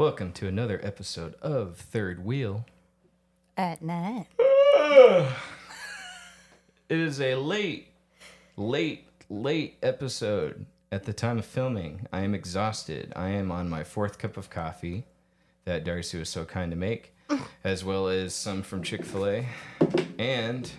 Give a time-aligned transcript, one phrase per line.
[0.00, 2.64] Welcome to another episode of Third Wheel.
[3.58, 4.28] At night.
[6.88, 7.88] It is a late,
[8.56, 12.06] late, late episode at the time of filming.
[12.14, 13.12] I am exhausted.
[13.14, 15.04] I am on my fourth cup of coffee
[15.66, 17.14] that Darci was so kind to make,
[17.62, 19.46] as well as some from Chick fil A
[20.18, 20.72] and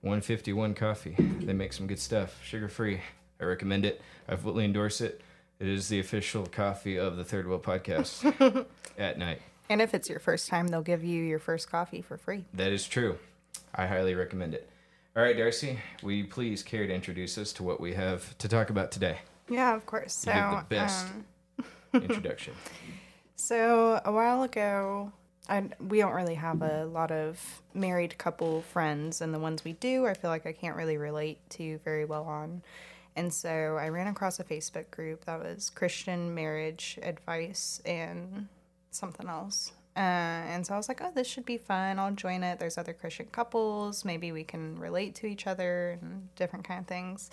[0.00, 1.14] 151 coffee.
[1.40, 3.00] They make some good stuff, sugar free.
[3.40, 4.02] I recommend it.
[4.28, 5.20] I fully endorse it.
[5.60, 8.66] It is the official coffee of the Third Wheel podcast
[8.98, 9.40] at night.
[9.68, 12.44] And if it's your first time, they'll give you your first coffee for free.
[12.52, 13.18] That is true.
[13.74, 14.68] I highly recommend it.
[15.16, 18.48] All right, Darci, will you please care to introduce us to what we have to
[18.48, 19.18] talk about today?
[19.48, 20.12] Yeah, of course.
[20.12, 21.64] So, the best um,
[22.02, 22.54] introduction.
[23.36, 25.12] so a while ago,
[25.48, 29.74] I, we don't really have a lot of married couple friends, and the ones we
[29.74, 32.62] do, I feel like I can't really relate to very well on.
[33.16, 38.48] And so I ran across a Facebook group that was Christian marriage advice and
[38.90, 39.72] something else.
[39.96, 42.00] Uh, and so I was like, oh, this should be fun.
[42.00, 42.58] I'll join it.
[42.58, 44.04] There's other Christian couples.
[44.04, 47.30] Maybe we can relate to each other and different kind of things.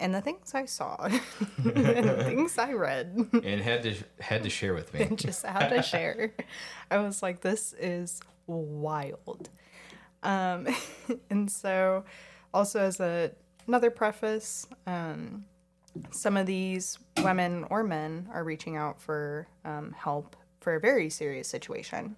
[0.00, 0.96] And the things I saw
[1.56, 5.02] and the things I read and had to had to share with me.
[5.02, 6.32] and just how to share.
[6.88, 9.48] I was like, this is wild.
[10.22, 10.68] Um,
[11.30, 12.04] and so,
[12.54, 13.32] also as a,
[13.68, 15.44] another preface, um,
[16.10, 21.10] some of these women or men are reaching out for um, help for a very
[21.10, 22.16] serious situation,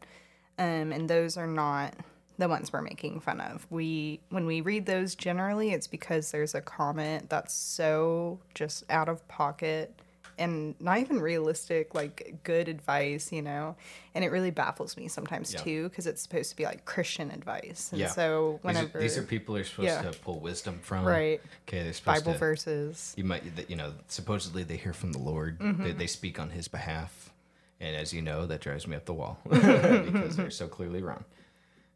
[0.58, 1.94] um, and those are not
[2.38, 3.66] the ones we're making fun of.
[3.70, 9.08] We when we read those generally, it's because there's a comment that's so just out
[9.08, 9.94] of pocket
[10.40, 13.76] and not even realistic, like good advice, you know.
[14.14, 15.60] And it really baffles me sometimes Yeah.
[15.60, 18.08] too, because it's supposed to be like Christian advice, and Yeah.
[18.08, 20.02] so These are, whenever these are people you're supposed Yeah.
[20.10, 21.04] to pull wisdom from.
[21.04, 22.38] right Okay, they're supposed Bible to.
[22.38, 23.14] verses.
[23.16, 25.58] You might, you know, supposedly they hear from the Lord.
[25.60, 25.84] Mm-hmm.
[25.84, 27.30] They, they speak on His behalf,
[27.78, 31.24] and as you know, that drives me up the wall because they're so clearly wrong.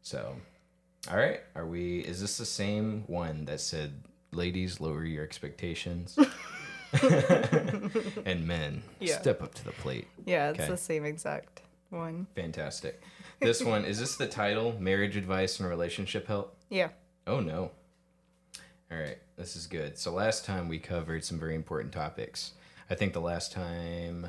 [0.01, 0.35] So,
[1.11, 1.99] all right, are we?
[1.99, 6.17] Is this the same one that said, "Ladies, lower your expectations,"
[8.25, 9.19] and men, Yeah.
[9.19, 10.07] step up to the plate?
[10.25, 10.69] Yeah, it's Okay.
[10.69, 12.27] the same exact one.
[12.35, 13.01] Fantastic.
[13.41, 14.79] This one is this the title?
[14.79, 16.55] Marriage advice and relationship help.
[16.69, 16.89] Yeah.
[17.27, 17.71] Oh no.
[18.89, 19.97] All right, this is good.
[19.97, 22.53] So last time we covered some very important topics.
[22.89, 24.27] I think the last time,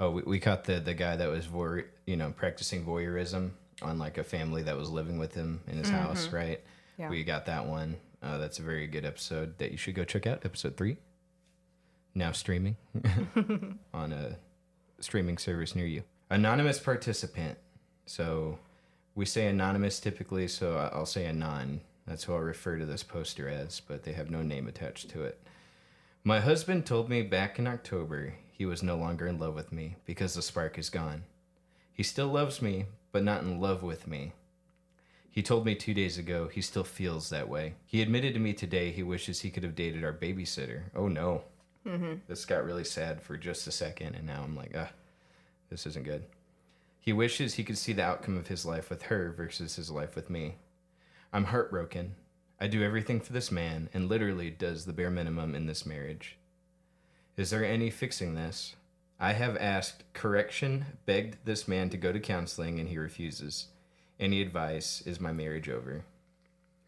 [0.00, 1.48] oh, we, we caught the the guy that was
[2.06, 3.50] you know, practicing voyeurism
[3.82, 6.62] on like a family that was living with him in his house, right?
[6.98, 7.10] Yeah.
[7.10, 7.96] We got that one.
[8.22, 10.44] Uh, that's a very good episode that you should go check out.
[10.46, 10.96] Episode three.
[12.18, 12.76] Now streaming
[13.94, 14.36] on a
[14.98, 16.02] streaming service near you.
[16.30, 17.56] Anonymous participant.
[18.06, 18.58] So
[19.14, 21.80] we say anonymous typically, so I'll say anon.
[22.08, 25.22] That's who I'll refer to this poster as, but they have no name attached to
[25.22, 25.40] it.
[26.24, 29.94] My husband told me back in October he was no longer in love with me
[30.04, 31.22] because the spark is gone.
[31.92, 34.32] He still loves me, but not in love with me.
[35.30, 37.74] He told me two days ago he still feels that way.
[37.86, 40.82] He admitted to me today he wishes he could have dated our babysitter.
[40.96, 41.44] Oh no.
[42.26, 44.90] This got really sad for just a second, and now I'm like, ah,
[45.70, 46.24] this isn't good.
[47.00, 50.14] He wishes he could see the outcome of his life with her versus his life
[50.14, 50.56] with me.
[51.32, 52.14] I'm heartbroken.
[52.60, 56.36] I do everything for this man and literally does the bare minimum in this marriage.
[57.36, 58.74] Is there any fixing this?
[59.20, 63.68] I have asked correction, begged this man to go to counseling, and he refuses.
[64.20, 65.02] Any advice?
[65.06, 66.04] Is my marriage over?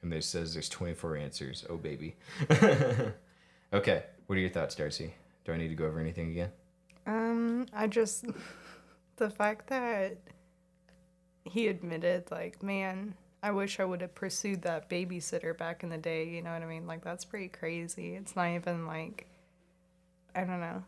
[0.02, 1.64] And they says there's 24 answers.
[1.68, 2.16] Oh, baby.
[3.72, 5.12] okay, what are your thoughts, Darci?
[5.44, 6.50] Do I need to go over anything again?
[7.06, 8.26] Um, I just
[9.16, 10.18] the fact that
[11.44, 15.98] he admitted, like, man, I wish I would have pursued that babysitter back in the
[15.98, 16.28] day.
[16.28, 16.86] You know what I mean?
[16.86, 18.14] Like, that's pretty crazy.
[18.14, 19.26] It's not even like,
[20.34, 20.84] I don't know.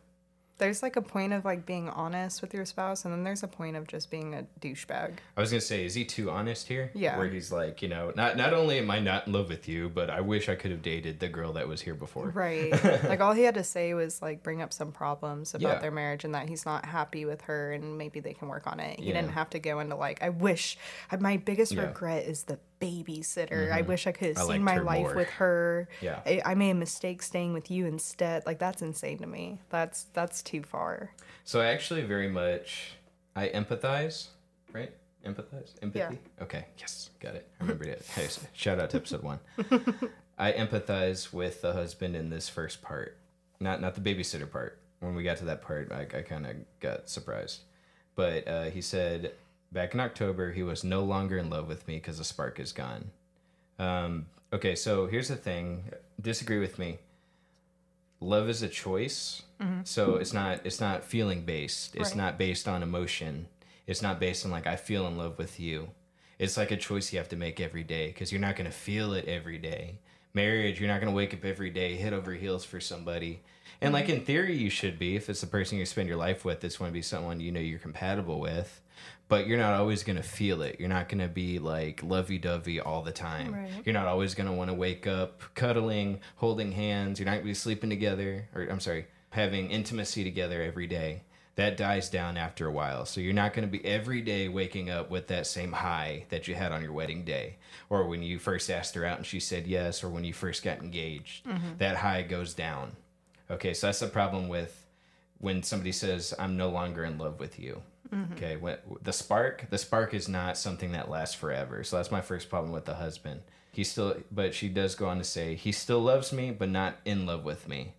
[0.58, 3.48] There's like a point of like being honest with your spouse, and then there's a
[3.48, 5.14] point of just being a douchebag.
[5.36, 6.92] I was gonna say, is he too honest here?
[6.94, 7.18] Yeah.
[7.18, 9.88] Where he's like, you know, not not only am I not in love with you,
[9.88, 12.28] but I wish I could have dated the girl that was here before.
[12.30, 12.70] Right.
[13.04, 15.78] like all he had to say was like bring up some problems about Yeah.
[15.80, 18.78] their marriage and that he's not happy with her and maybe they can work on
[18.78, 19.00] it.
[19.00, 19.14] He Yeah.
[19.14, 20.78] didn't have to go into like I wish
[21.19, 21.87] my biggest Yeah.
[21.87, 23.70] Regret is the babysitter.
[23.70, 25.88] I wish I could have I seen my life more." with her.
[26.00, 26.20] Yeah.
[26.26, 28.44] I, I made a mistake staying with you instead.
[28.46, 29.61] Like that's insane to me.
[29.70, 31.11] That's that's too far.
[31.44, 32.94] So I actually very much
[33.37, 34.29] I empathize,
[34.73, 34.93] right?
[35.25, 36.19] Empathize, empathy.
[36.40, 37.49] Okay, yes, got it.
[37.61, 38.05] I remembered it.
[38.14, 39.38] Hey, shout out to episode one.
[40.38, 43.17] I empathize with the husband in this first part,
[43.61, 44.79] not not the babysitter part.
[44.99, 47.61] When we got to that part, I, I kind of got surprised.
[48.14, 49.32] But uh, he said
[49.72, 52.72] back in October he was no longer in love with me because the spark is
[52.72, 53.10] gone.
[53.78, 55.84] Um, okay, so here's the thing.
[56.20, 56.98] Disagree with me.
[58.20, 59.42] love is a choice.
[59.84, 61.94] So it's not it's not feeling based.
[61.94, 62.16] It's Right.
[62.16, 63.46] not based on emotion.
[63.86, 65.90] It's not based on like I feel in love with you.
[66.38, 68.76] It's like a choice you have to make every day because you're not going to
[68.76, 69.98] feel it every day.
[70.34, 73.40] Marriage, you're not going to wake up every day head over heels for somebody.
[73.80, 76.44] And like in theory, you should be if it's the person you spend your life
[76.44, 76.64] with.
[76.64, 78.80] It's going to be someone you know you're compatible with,
[79.32, 80.76] but you're not always going to feel it.
[80.79, 83.55] You're not going to be like lovey dovey all the time.
[83.55, 83.70] Right.
[83.82, 87.19] You're not always going to want to wake up cuddling, holding hands.
[87.19, 91.23] You're not going to be sleeping together, or I'm sorry, having intimacy together every day.
[91.55, 93.06] That dies down after a while.
[93.06, 96.46] So you're not going to be every day waking up with that same high that
[96.46, 97.56] you had on your wedding day,
[97.88, 100.62] or when you first asked her out and she said yes, or when you first
[100.62, 101.46] got engaged.
[101.46, 101.79] Mm-hmm.
[101.79, 102.96] That high goes down.
[103.50, 104.87] Okay, so that's the problem with
[105.38, 107.81] when somebody says, "I'm no longer in love with you."
[108.12, 108.35] Mm-hmm.
[108.35, 111.82] Okay, when, the spark, the spark is not something that lasts forever.
[111.82, 113.41] So that's my first problem with the husband.
[113.73, 116.99] He still, but she does go on to say he still loves me, but not
[117.06, 117.94] in love with me.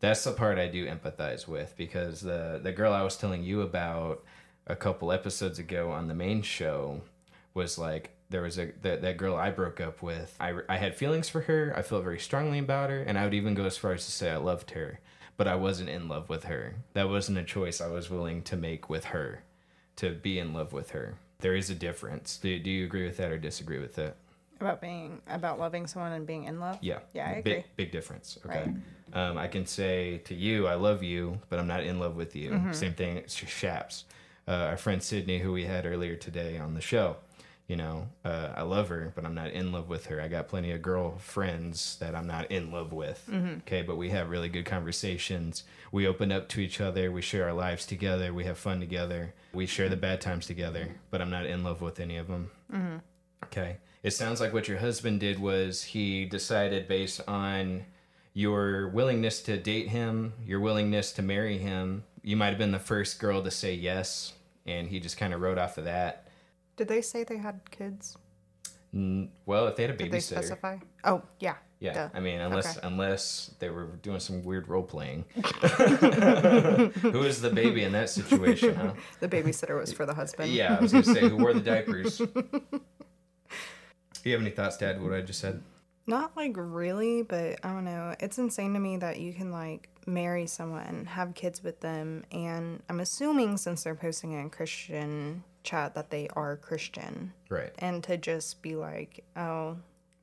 [0.00, 3.62] That's the part I do empathize with because the the girl I was telling you
[3.62, 4.22] about
[4.66, 7.00] a couple episodes ago on the main show
[7.54, 10.36] was like there was a that, that girl I broke up with.
[10.38, 11.72] I, I had feelings for her.
[11.74, 14.12] I felt very strongly about her, and I would even go as far as to
[14.12, 15.00] say I loved her,
[15.38, 16.74] but I wasn't in love with her.
[16.92, 19.44] That wasn't a choice I was willing to make with her,
[19.96, 21.14] to be in love with her.
[21.38, 22.36] There is a difference.
[22.36, 24.16] Do, do you agree with that or disagree with that?
[24.60, 26.78] About being about loving someone and being in love.
[26.82, 26.98] Yeah.
[27.14, 27.64] Yeah, I big, agree.
[27.76, 28.36] Big difference.
[28.44, 28.74] Okay.
[29.12, 32.34] Um, I can say to you, I love you, but I'm not in love with
[32.34, 32.50] you.
[32.50, 32.72] Mm-hmm.
[32.72, 34.04] Same thing, it's Shaps.
[34.48, 37.16] Uh, our friend Sydney, who we had earlier today on the show,
[37.68, 40.22] you know, uh, I love her, but I'm not in love with her.
[40.22, 43.28] I got plenty of girlfriends that I'm not in love with.
[43.30, 43.58] Mm-hmm.
[43.58, 43.82] Okay.
[43.82, 45.64] But we have really good conversations.
[45.92, 47.12] We open up to each other.
[47.12, 48.32] We share our lives together.
[48.32, 49.34] We have fun together.
[49.52, 52.50] We share the bad times together, but I'm not in love with any of them.
[53.44, 53.76] Okay.
[54.02, 57.84] It sounds like what your husband did was he decided based on
[58.32, 62.04] your willingness to date him, your willingness to marry him.
[62.22, 64.32] You might have been the first girl to say yes,
[64.64, 66.27] and he just kind of wrote off of that.
[66.78, 68.16] Did they say they had kids?
[68.94, 70.78] N- Well, if they had a Did they babysitter, specify?
[71.04, 71.56] Oh, yeah.
[71.80, 71.92] yeah.
[71.92, 72.08] Duh.
[72.14, 72.86] I mean, unless Okay.
[72.86, 75.26] unless they were doing some weird role playing.
[75.34, 78.74] Who is the baby in that situation?
[78.74, 78.94] Huh?
[79.20, 80.52] The babysitter was for the husband.
[80.52, 82.18] Yeah, I was gonna say who wore the diapers.
[82.18, 82.30] Do
[84.24, 85.02] you have any thoughts, Dad?
[85.02, 85.62] What I just said?
[86.06, 88.14] Not like really, but I don't know.
[88.20, 92.82] It's insane to me that you can like marry someone, have kids with them, and
[92.88, 97.32] I'm assuming since they're posting in Christian chat that they are Christian.
[97.50, 97.72] Right.
[97.78, 99.76] And to just be like, oh,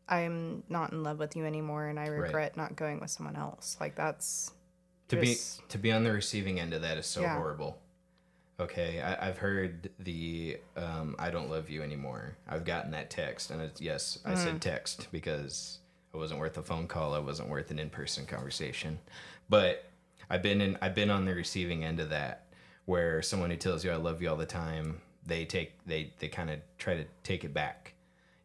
[0.10, 3.78] I'm not in love with you anymore and I regret not going with someone else.
[3.80, 4.52] Like that's
[5.10, 5.36] to be
[5.70, 7.36] to be on the receiving end of that is so Yeah.
[7.36, 7.78] horrible
[8.60, 13.52] okay I, i've heard the um, i don't love you anymore i've gotten that text
[13.52, 14.38] and it's yes i Mm.
[14.38, 15.80] said text because
[16.14, 18.98] it wasn't worth a phone call it wasn't worth an in-person conversation
[19.50, 19.84] but
[20.30, 22.46] i've been in i've been on the receiving end of that
[22.86, 26.28] where someone who tells you i love you all the time they take they they
[26.28, 27.94] kind of try to take it back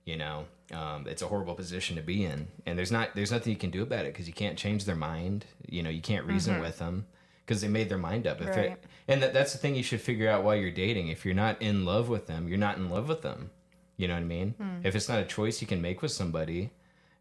[0.04, 3.52] you know um, it's a horrible position to be in and there's not there's nothing
[3.52, 6.24] you can do about it because you can't change their mind you know you can't
[6.26, 7.06] reason with them
[7.44, 8.58] because they made their mind up if Mm-hmm.
[8.60, 8.70] Right.
[8.72, 11.34] it, and that, that's the thing you should figure out while you're dating if you're
[11.34, 13.50] not in love with them you're not in love with them
[13.96, 14.86] you know what i mean Hmm.
[14.86, 16.70] if it's not a choice you can make with somebody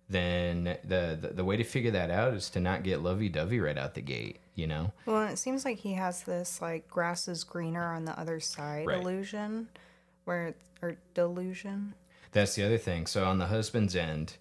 [0.10, 3.78] then the, the the way to figure that out is to not get lovey-dovey right
[3.78, 7.44] out the gate you know well, it seems like he has this like grass is
[7.44, 9.00] greener on the other side Right.
[9.02, 9.70] illusion,
[10.26, 11.94] where or delusion.
[12.32, 13.06] That's the other thing.
[13.08, 14.38] So on the husband's end,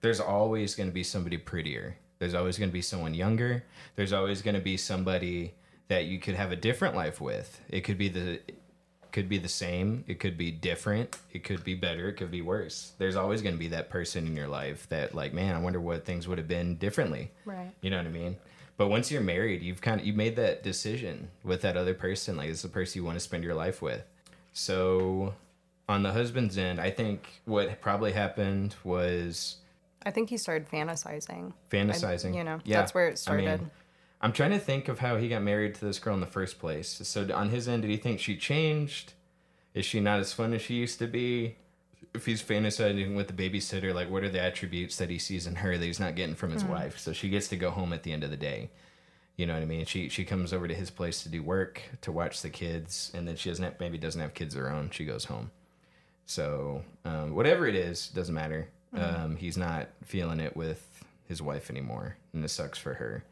[0.00, 1.96] there's always going to be somebody prettier.
[2.18, 3.64] There's always going to be someone younger.
[3.96, 5.54] There's always going to be somebody
[5.88, 7.60] that you could have a different life with.
[7.68, 8.40] It could be the
[9.14, 12.42] could be the same, it could be different, it could be better, it could be
[12.42, 12.92] worse.
[12.98, 15.80] There's always going to be that person in your life that like, man, I wonder
[15.80, 17.30] what things would have been differently.
[17.44, 17.70] Right.
[17.80, 18.36] You know what I mean?
[18.76, 22.36] But once you're married, you've kind of you made that decision with that other person.
[22.36, 24.02] Like, it's the person you want to spend your life with.
[24.52, 25.34] So,
[25.88, 29.58] on the husband's end, I think what probably happened was
[30.04, 31.52] I think he started fantasizing.
[31.70, 32.34] fantasizing.
[32.34, 33.60] you know, Yeah, that's where it I started.
[33.60, 33.70] mean,
[34.24, 36.58] I'm trying to think of how he got married to this girl in the first
[36.58, 36.88] place.
[36.88, 39.12] So, on his end, did he think she changed?
[39.74, 41.56] Is she not as fun as she used to be?
[42.14, 45.56] If he's fantasizing with the babysitter, like what are the attributes that he sees in
[45.56, 46.98] her that he's not getting from his wife?
[46.98, 48.70] So she gets to go home at the end of the day.
[49.36, 49.84] You know what I mean?
[49.84, 53.28] She she comes over to his place to do work, to watch the kids, and
[53.28, 54.88] then she doesn't have, maybe doesn't have kids of her own.
[54.90, 55.50] She goes home.
[56.24, 58.68] So um, whatever it is, doesn't matter.
[58.94, 63.22] Um, he's not feeling it with his wife anymore, and this sucks for her.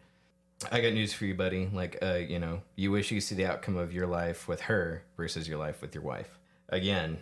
[0.71, 1.69] I got news for you, buddy.
[1.73, 4.61] Like, uh, you know, you wish you could see the outcome of your life with
[4.63, 6.39] her versus your life with your wife.
[6.69, 7.19] Again,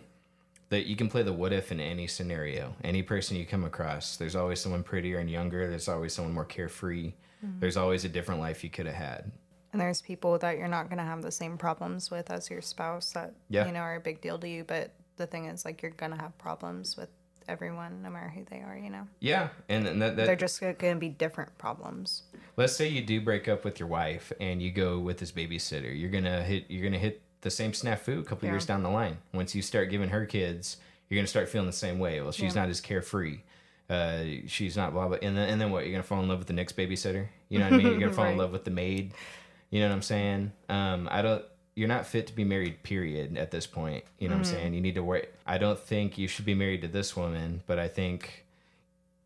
[0.69, 2.75] that you can play the what if in any scenario.
[2.83, 5.69] Any person you come across, there's always someone prettier and younger.
[5.69, 7.13] There's always someone more carefree.
[7.59, 9.31] There's always a different life you could have had.
[9.73, 12.61] And there's people that you're not going to have the same problems with as your
[12.61, 13.65] spouse that, Yeah.
[13.65, 14.63] you know, are a big deal to you.
[14.63, 17.09] But the thing is, like, you're going to have problems with
[17.51, 19.07] everyone, no matter who they are, you know?
[19.19, 22.23] Yeah, and, and that, that They're just going to be different problems.
[22.57, 25.97] let's say you do break up with your wife and you go with this babysitter.
[25.99, 28.53] You're gonna hit you're gonna hit the same snafu a couple Yeah.
[28.53, 29.17] years down the line.
[29.33, 30.77] Once you start giving her kids
[31.09, 32.21] you're gonna start feeling the same way.
[32.21, 32.61] Well she's Yeah.
[32.61, 33.39] not as carefree.
[33.89, 35.83] Uh, she's not blah blah and then, and then what?
[35.83, 37.27] You're gonna fall in love with the next babysitter?
[37.49, 37.87] You know what i mean?
[37.87, 39.13] You're gonna fall in love with the maid?
[39.69, 40.51] You know what i'm saying?
[40.69, 41.43] Um, i don't
[41.75, 44.55] you're not fit to be married period at this point you know what i'm mm-hmm.
[44.55, 47.61] saying you need to wait i don't think you should be married to this woman
[47.65, 48.45] but i think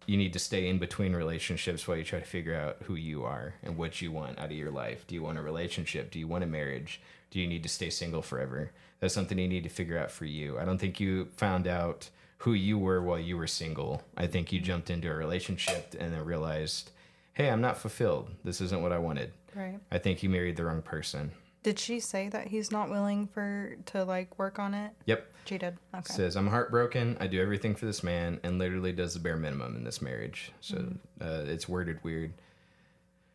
[0.05, 3.23] you need to stay in between relationships while you try to figure out who you
[3.23, 5.05] are and what you want out of your life.
[5.07, 6.11] Do you want a relationship?
[6.11, 7.01] Do you want a marriage?
[7.31, 8.71] Do you need to stay single forever?
[8.99, 10.59] That's something you need to figure out for you.
[10.59, 12.09] I don't think you found out
[12.39, 14.03] who you were while you were single.
[14.15, 16.91] I think you jumped into a relationship and then realized,
[17.33, 18.29] hey, I'm not fulfilled.
[18.43, 19.31] This isn't what I wanted.
[19.55, 19.79] Right.
[19.91, 21.31] I think you married the wrong person.
[21.65, 24.91] Did she say that he's not willing for to like work on it?
[25.05, 25.27] Yep.
[25.45, 25.79] She did.
[25.95, 26.13] Okay.
[26.13, 27.17] says i'm heartbroken.
[27.19, 30.51] I do everything for this man and literally does the bare minimum in this marriage.
[30.61, 32.33] So uh, it's worded weird.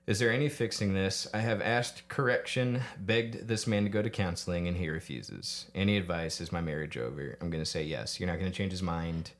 [0.06, 1.26] Is there any fixing this?
[1.34, 5.66] I have asked correction begged this man to go to counseling and he refuses.
[5.74, 6.40] Any advice?
[6.40, 7.36] Is my marriage over?
[7.40, 8.20] I'm going to say yes.
[8.20, 9.32] You're not going to change his mind.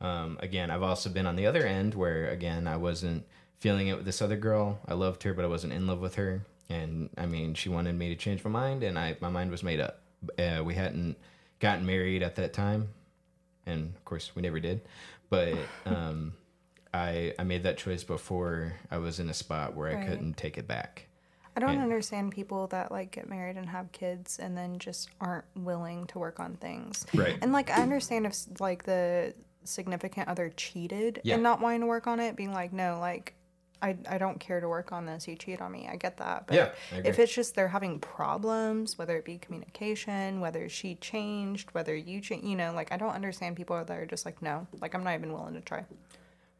[0.00, 3.24] Um, again i've also been on the other end where again i wasn't
[3.58, 4.78] feeling it with this other girl.
[4.86, 7.94] I loved her but i wasn't in love with her and i mean she wanted
[7.94, 10.00] me to change my mind and i my mind was made up
[10.38, 11.16] uh, we hadn't
[11.60, 12.88] gotten married at that time
[13.66, 14.80] and of course we never did
[15.30, 15.54] but
[15.86, 16.32] um,
[16.94, 20.58] I, I made that choice before i was in a spot where i couldn't take
[20.58, 21.06] it back
[21.58, 21.84] I don't Yeah.
[21.84, 26.18] understand people that like get married and have kids and then just aren't willing to
[26.18, 27.06] work on things.
[27.14, 27.38] Right.
[27.40, 29.32] And like I understand if like the
[29.64, 31.32] significant other cheated Yeah.
[31.36, 33.32] and not wanting to work on it, being like, no, like
[33.82, 35.28] I, I don't care to work on this.
[35.28, 35.88] You cheat on me.
[35.90, 36.46] I get that.
[36.46, 36.70] But Yeah,
[37.04, 42.20] if it's just they're having problems, whether it be communication, whether she changed, whether you
[42.20, 45.04] change, you know, like I don't understand people that are just like, no, like I'm
[45.04, 45.84] not even willing to try.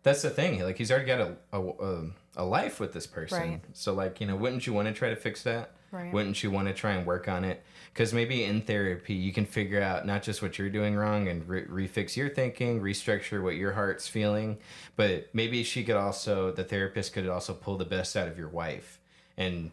[0.03, 2.05] that's the thing like he's already got a, a, a,
[2.37, 3.61] a life with this person Right.
[3.73, 6.13] so like you know wouldn't you want to try to fix that Right.
[6.13, 7.63] wouldn't you want to try and work on it
[7.97, 11.49] because maybe in therapy you can figure out not just what you're doing wrong and
[11.49, 14.59] re- refix your thinking restructure what your heart's feeling
[14.97, 18.49] but maybe she could also the therapist could also pull the best out of your
[18.49, 19.01] wife
[19.39, 19.71] and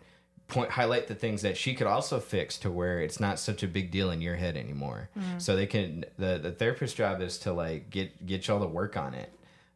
[0.47, 3.67] point highlight the things that she could also fix to where it's not such a
[3.67, 5.09] big deal in your head anymore.
[5.17, 5.39] Mm-hmm.
[5.39, 8.97] So they can the, the therapist's job is to like get get y'all to work
[8.97, 9.31] on it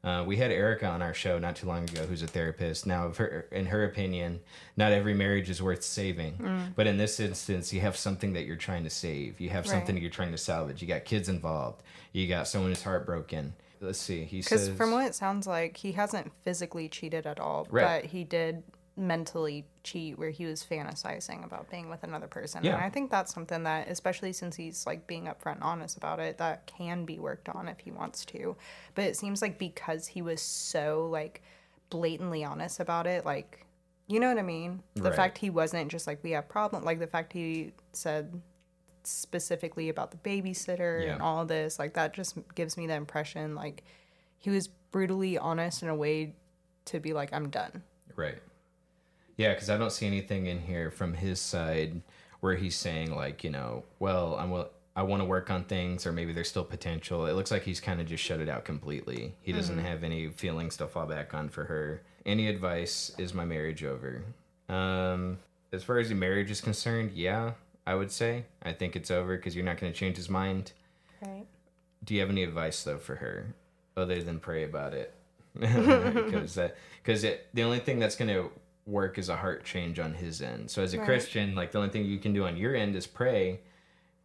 [0.08, 2.86] uh, we had Erica on our show not too long ago, who's a therapist.
[2.86, 4.40] Now, of her, in her opinion,
[4.78, 6.72] not every marriage is worth saving.
[6.76, 9.40] But in this instance, you have something that you're trying to save.
[9.42, 10.02] You have something Right.
[10.02, 10.82] you're trying to salvage.
[10.82, 11.84] You got kids involved.
[12.14, 13.54] You got someone who's heartbroken.
[13.82, 14.24] Let's see.
[14.24, 18.02] He Because says, from what it sounds like, he hasn't physically cheated at all, Right.
[18.02, 18.64] but he did
[18.98, 22.64] mentally cheat where he was fantasizing about being with another person.
[22.64, 22.74] Yeah.
[22.76, 26.20] And I think that's something that, especially since he's like being upfront and honest about
[26.20, 28.56] it, that can be worked on if he wants to.
[28.96, 31.44] But it seems like because he was so like
[31.90, 33.66] blatantly honest about it, like,
[34.08, 34.82] you know what I mean?
[34.96, 35.16] The Right.
[35.16, 38.42] fact he wasn't just like, we have problem, like the fact he said
[39.04, 41.14] specifically about the babysitter Yeah.
[41.14, 43.84] and all this, like that just gives me the impression like
[44.38, 46.36] he was brutally honest in a way
[46.86, 47.84] to be like, I'm done.
[48.16, 48.40] Right.
[49.38, 52.02] Yeah, because I don't see anything in here from his side
[52.40, 56.08] where he's saying like, you know, well, I'm will I want to work on things,
[56.08, 57.28] or maybe there's still potential.
[57.28, 59.36] It looks like he's kind of just shut it out completely.
[59.44, 62.02] He doesn't have any feelings to fall back on for her.
[62.26, 63.12] Any advice?
[63.20, 64.24] Is my marriage over?
[64.70, 65.38] Um,
[65.72, 67.52] as far as your marriage is concerned, yeah,
[67.86, 70.72] I would say I think it's over because you're not going to change his mind.
[71.22, 71.46] Right.
[72.04, 73.54] Do you have any advice though for her,
[73.96, 75.14] other than pray about it?
[75.60, 78.50] Because that because the only thing that's gonna
[78.88, 80.72] work is a heart change on his end.
[80.72, 81.06] So as a Right.
[81.06, 83.60] Christian, like the only thing you can do on your end is pray,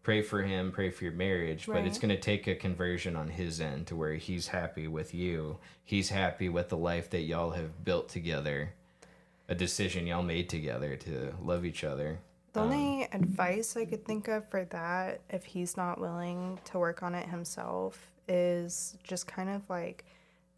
[0.03, 1.67] pray for him, pray for your marriage.
[1.67, 5.59] But it's gonna take a conversion on his end to where he's happy with you.
[5.85, 8.73] He's happy with the life that y'all have built together,
[9.49, 12.21] a decision y'all made together to love each other.
[12.53, 16.79] The Um, only advice I could think of for that, if he's not willing to
[16.79, 20.05] work on it himself, is just kind of like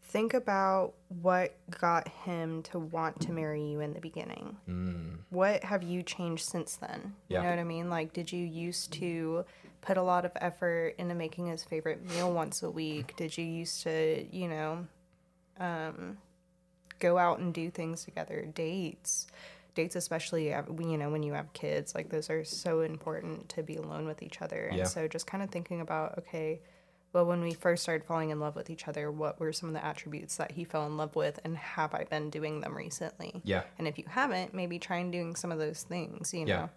[0.07, 5.17] think about what got him to want to marry you in the beginning.
[5.29, 7.15] What have you changed since then?
[7.27, 7.39] Yeah.
[7.39, 7.89] You know what I mean?
[7.89, 9.45] Like, did you used to
[9.81, 13.15] put a lot of effort into making his favorite meal once a week?
[13.17, 14.87] Did you used to, you know,
[15.59, 16.17] um,
[16.99, 19.27] go out and do things together, dates?
[19.75, 23.75] dates especially you know when you have kids like those are so important to be
[23.75, 24.83] alone with each other and Yeah.
[24.85, 26.61] so just kind of thinking about okay
[27.15, 29.73] well, when we first started falling in love with each other, what were some of
[29.73, 33.41] the attributes that he fell in love with, and have I been doing them recently?
[33.45, 33.63] Yeah.
[33.79, 36.45] And if you haven't, maybe try and doing some of those things, you know?
[36.45, 36.67] Yeah.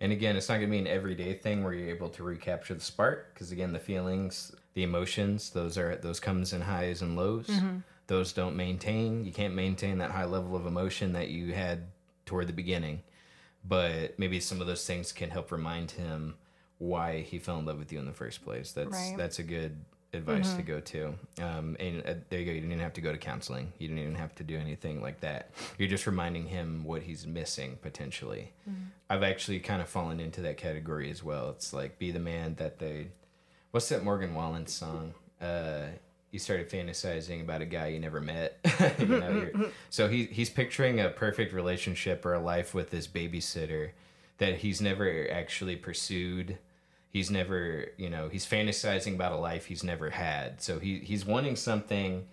[0.00, 2.72] And again, it's not going to be an everyday thing where you're able to recapture
[2.72, 7.14] the spark because again, the feelings, the emotions, those are those comes in highs and
[7.14, 7.46] lows.
[7.48, 7.76] Mm-hmm.
[8.06, 9.26] Those don't maintain.
[9.26, 11.84] You can't maintain that high level of emotion that you had
[12.24, 13.02] toward the beginning.
[13.68, 16.36] But maybe some of those things can help remind him
[16.82, 18.72] why he fell in love with you in the first place.
[18.72, 19.14] That's Right.
[19.16, 19.76] that's a good
[20.12, 21.14] advice to go to.
[21.40, 22.52] Um, and uh, there you go.
[22.52, 23.72] You didn't have to go to counseling.
[23.78, 25.52] You didn't even have to do anything like that.
[25.78, 28.52] You're just reminding him what he's missing potentially.
[29.08, 31.50] I've actually kind of fallen into that category as well.
[31.50, 33.08] It's like be the man that they.
[33.70, 35.14] What's that Morgan Wallen song?
[35.40, 35.86] Uh,
[36.32, 38.58] you started fantasizing about a guy you never met.
[38.98, 43.90] you know, so he he's picturing a perfect relationship or a life with this babysitter
[44.38, 46.58] that he's never actually pursued.
[47.12, 50.62] He's never, you know, he's fantasizing about a life he's never had.
[50.62, 52.26] So he he's wanting something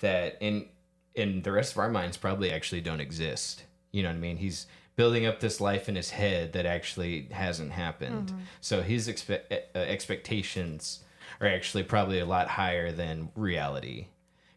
[0.00, 0.66] that in
[1.14, 3.62] in the rest of our minds probably actually don't exist.
[3.92, 4.36] You know what I mean?
[4.36, 4.66] He's
[4.96, 8.32] building up this life in his head that actually hasn't happened.
[8.60, 9.42] So his expe-
[9.74, 11.04] uh, expectations
[11.40, 14.06] are actually probably a lot higher than reality.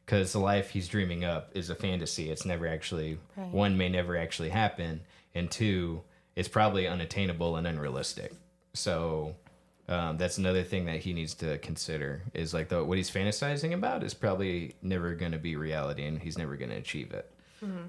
[0.05, 2.31] Because the life he's dreaming up is a fantasy.
[2.31, 3.49] It's never actually, Right.
[3.49, 5.01] one, may never actually happen.
[5.35, 6.01] And two,
[6.35, 8.33] it's probably unattainable and unrealistic.
[8.73, 9.35] So
[9.89, 13.73] um, that's another thing that he needs to consider is like the, what he's fantasizing
[13.73, 17.31] about is probably never going to be reality and he's never going to achieve it.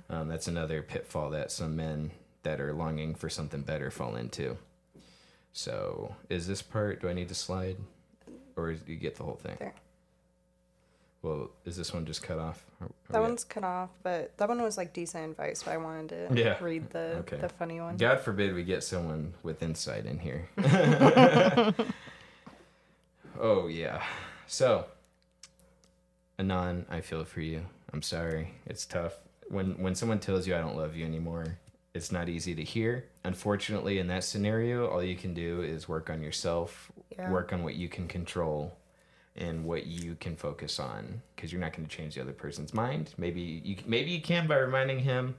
[0.09, 2.11] Um, that's another pitfall that some men
[2.43, 4.57] that are longing for something better fall into.
[5.53, 7.77] So is this part, do I need to slide
[8.57, 9.57] or do you get the whole thing?
[11.23, 12.65] Well, is this one just cut off?
[12.81, 16.09] Are- That one's cut off, but that one was like decent advice, but I wanted
[16.31, 16.57] to Yeah.
[16.65, 17.37] read the, Okay.
[17.37, 17.99] the funny one.
[17.99, 20.49] God forbid we get someone with insight in here.
[23.39, 24.03] oh yeah.
[24.47, 24.87] So,
[26.39, 27.67] Anon, I feel for you.
[27.93, 28.55] I'm sorry.
[28.67, 29.15] It's tough
[29.49, 31.59] when when someone tells you I don't love you anymore.
[31.93, 33.05] It's not easy to hear.
[33.25, 37.31] Unfortunately, in that scenario, all you can do is work on yourself, Yeah.
[37.31, 38.77] work on what you can control
[39.37, 42.75] and what you can focus on because you're not going to change the other person's
[42.75, 43.15] mind.
[43.17, 45.37] Maybe you maybe you can by reminding him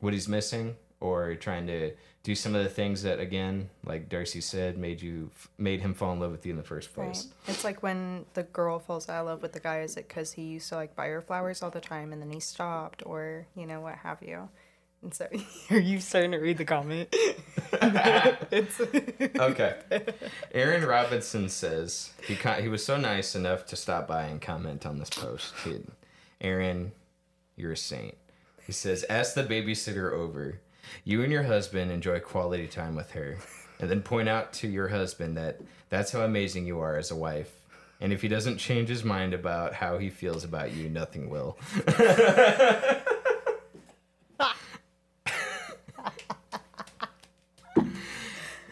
[0.00, 1.92] what he's missing or trying to
[2.22, 6.12] do some of the things that again, like Darci said, made you made him fall
[6.14, 7.12] in love with you in the first Right.
[7.12, 7.28] place.
[7.46, 10.32] It's like when the girl falls out of love with the guy, is it because
[10.32, 13.46] he used to like buy her flowers all the time and then he stopped or,
[13.54, 14.48] you know, what have you?
[15.12, 15.28] So,
[15.70, 17.14] are you starting to read the comment?
[19.38, 19.74] Okay.
[20.52, 24.86] Aaron Robinson says he con- he was so nice enough to stop by and comment
[24.86, 25.52] on this post.
[25.64, 25.80] He,
[26.40, 26.92] Aaron,
[27.56, 28.16] you're a saint.
[28.66, 30.60] He says, "Ask the babysitter over.
[31.04, 33.38] You and your husband enjoy quality time with her,
[33.80, 37.16] and then point out to your husband that that's how amazing you are as a
[37.16, 37.52] wife."
[38.00, 41.58] And if he doesn't change his mind about how he feels about you, nothing will.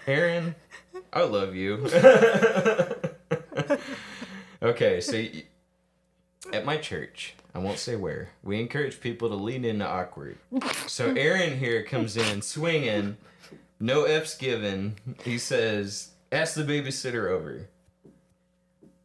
[0.07, 0.55] Aaron,
[1.13, 1.87] I love you.
[4.63, 5.25] okay, so
[6.53, 10.39] at my church, I won't say where, we encourage people to lean into awkward.
[10.87, 13.17] So Aaron here comes in swinging,
[13.79, 14.97] no F's given.
[15.25, 17.69] He says, Ask the babysitter over.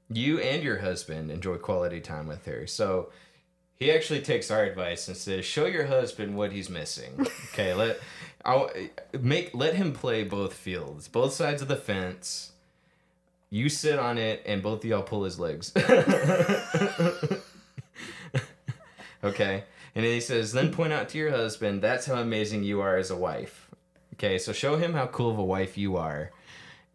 [0.10, 2.66] You and your husband enjoy quality time with her.
[2.68, 3.10] So
[3.76, 8.00] he actually takes our advice and says, "Show your husband what he's missing." Okay, let
[8.48, 8.88] I'll eh,
[9.20, 12.54] make let him play both fields, both sides of the fence.
[13.50, 15.72] You sit on it, and both of y'all pull his legs.
[19.24, 22.98] okay, and he says, "Then point out to your husband that's how amazing you are
[22.98, 23.70] as a wife."
[24.16, 26.32] Okay, so show him how cool of a wife you are,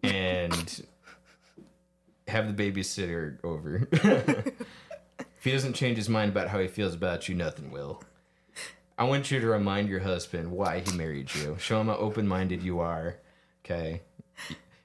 [0.03, 0.85] and
[2.27, 3.87] have the babysitter over.
[5.43, 8.01] If he doesn't change his mind about how he feels about you, nothing will.
[9.03, 11.57] I want you to remind your husband why he married you.
[11.59, 13.17] Show him how open minded you are.
[13.65, 14.01] Okay.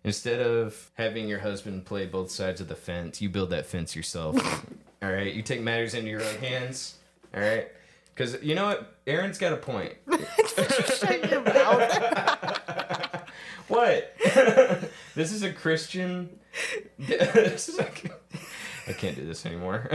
[0.04, 3.96] Instead of having your husband play both sides of the fence, you build that fence
[3.96, 4.36] yourself.
[5.04, 5.32] All right.
[5.32, 6.96] You take matters into your own hands.
[7.32, 7.68] All right.
[8.12, 8.96] Because you know what?
[9.06, 9.94] Aaron's got a point.
[10.56, 13.30] shut your mouth.
[13.68, 14.16] What?
[15.14, 16.40] this is a Christian.
[16.98, 17.88] this is a...
[18.88, 19.90] I can't do this anymore.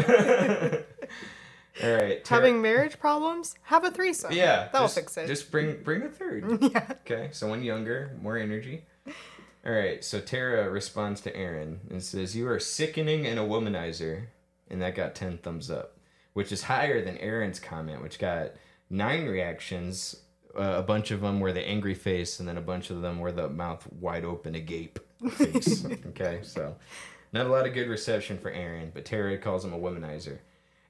[1.82, 2.22] All right.
[2.24, 3.54] Tara- Having marriage problems?
[3.62, 4.32] Have a threesome.
[4.32, 5.26] Yeah, that'll just, fix it.
[5.26, 6.58] Just bring bring a third.
[6.72, 6.92] yeah.
[7.06, 8.84] Okay, someone younger, more energy.
[9.64, 14.24] All right, so Tara responds to Aaron and says, "You are sickening and a womanizer,"
[14.68, 15.96] and that got ten thumbs up,
[16.32, 18.52] which is higher than Aaron's comment, which got
[18.90, 20.16] nine reactions.
[20.54, 23.18] Uh, a bunch of them were the angry face, and then a bunch of them
[23.20, 24.98] were the mouth wide open agape
[25.30, 25.86] face.
[26.08, 26.76] okay, so
[27.32, 30.40] Not a lot of good reception for Aaron, but Tara calls him a womanizer.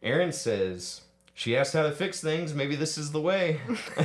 [0.03, 1.03] Aaron says,
[1.35, 2.55] She asked how to fix things.
[2.55, 3.61] Maybe this is the way.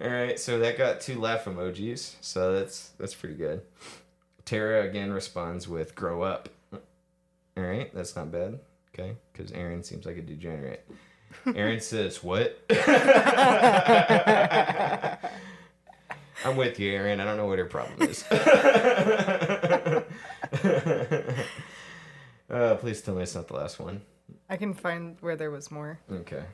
[0.00, 2.16] All right, so that got two laugh emojis.
[2.20, 3.62] So that's that's pretty good.
[4.44, 8.58] Tara again responds with "grow up." All right, that's not bad.
[8.92, 10.86] Okay, because Aaron seems like a degenerate.
[11.54, 12.60] Aaron says, "What?"
[16.44, 17.20] I'm with you, Aaron.
[17.20, 18.22] I don't know what her problem is.
[22.50, 24.02] uh, please tell me it's not the last one.
[24.48, 25.98] I can find where there was more.
[26.10, 26.44] Okay.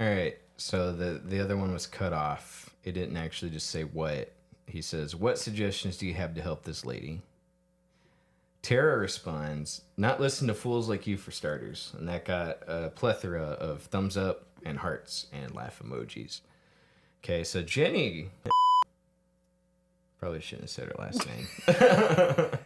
[0.00, 0.38] All right.
[0.56, 2.70] So the the other one was cut off.
[2.84, 4.32] It didn't actually just say what.
[4.66, 7.22] He says, "What suggestions do you have to help this lady?"
[8.62, 13.42] Tara responds, "Not listen to fools like you for starters." And that got a plethora
[13.42, 16.40] of thumbs up and hearts and laugh emojis.
[17.22, 18.30] Okay, so Jenny
[20.18, 22.58] probably shouldn't have said her last name.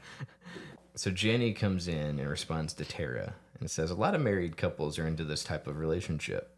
[0.94, 4.98] so Jenny comes in and responds to Tara and says, "A lot of married couples
[4.98, 6.50] are into this type of relationship."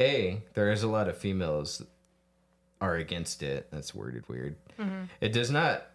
[0.00, 1.82] A, there is a lot of females
[2.80, 3.68] are against it.
[3.70, 4.56] That's worded weird.
[4.78, 5.04] Mm-hmm.
[5.20, 5.86] It does not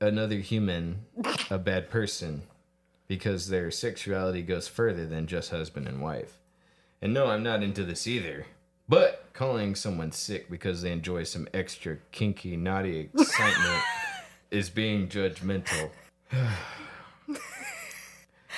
[0.00, 1.04] another human
[1.50, 2.42] a bad person
[3.08, 6.38] because their sexuality goes further than just husband and wife.
[7.02, 8.46] And no, I'm not into this either.
[8.88, 13.80] But calling someone sick because they enjoy some extra kinky, naughty excitement
[14.50, 15.90] is being judgmental.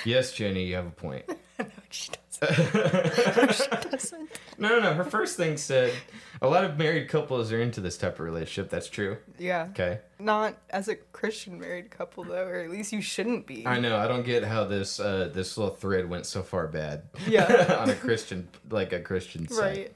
[0.03, 1.23] yes, Jenny, you have a point.
[1.91, 3.53] she doesn't.
[3.53, 4.29] she doesn't.
[4.57, 4.93] No, no, no.
[4.95, 5.93] Her first thing said
[6.41, 8.71] a lot of married couples are into this type of relationship.
[8.71, 9.17] That's true.
[9.37, 9.67] Yeah.
[9.69, 9.99] Okay.
[10.17, 13.67] Not as a Christian married couple though, or at least you shouldn't be.
[13.67, 13.97] I know.
[13.97, 17.03] I don't get how this uh, this little thread went so far bad.
[17.27, 17.77] Yeah.
[17.79, 19.77] on a Christian, like a Christian site.
[19.77, 19.91] right.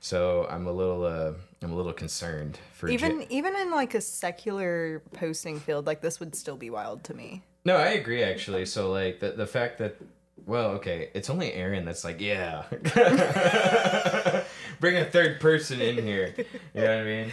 [0.00, 1.32] So I'm a little, uh,
[1.62, 6.20] I'm a little concerned for Even even in like a secular posting field, like this
[6.20, 7.42] would still be wild to me.
[7.64, 8.66] No, I agree actually.
[8.66, 9.96] So like the the fact that
[10.44, 12.64] well, okay, it's only Aaron that's like, yeah.
[14.80, 16.34] Bring a third person in here.
[16.36, 17.32] You know what I mean?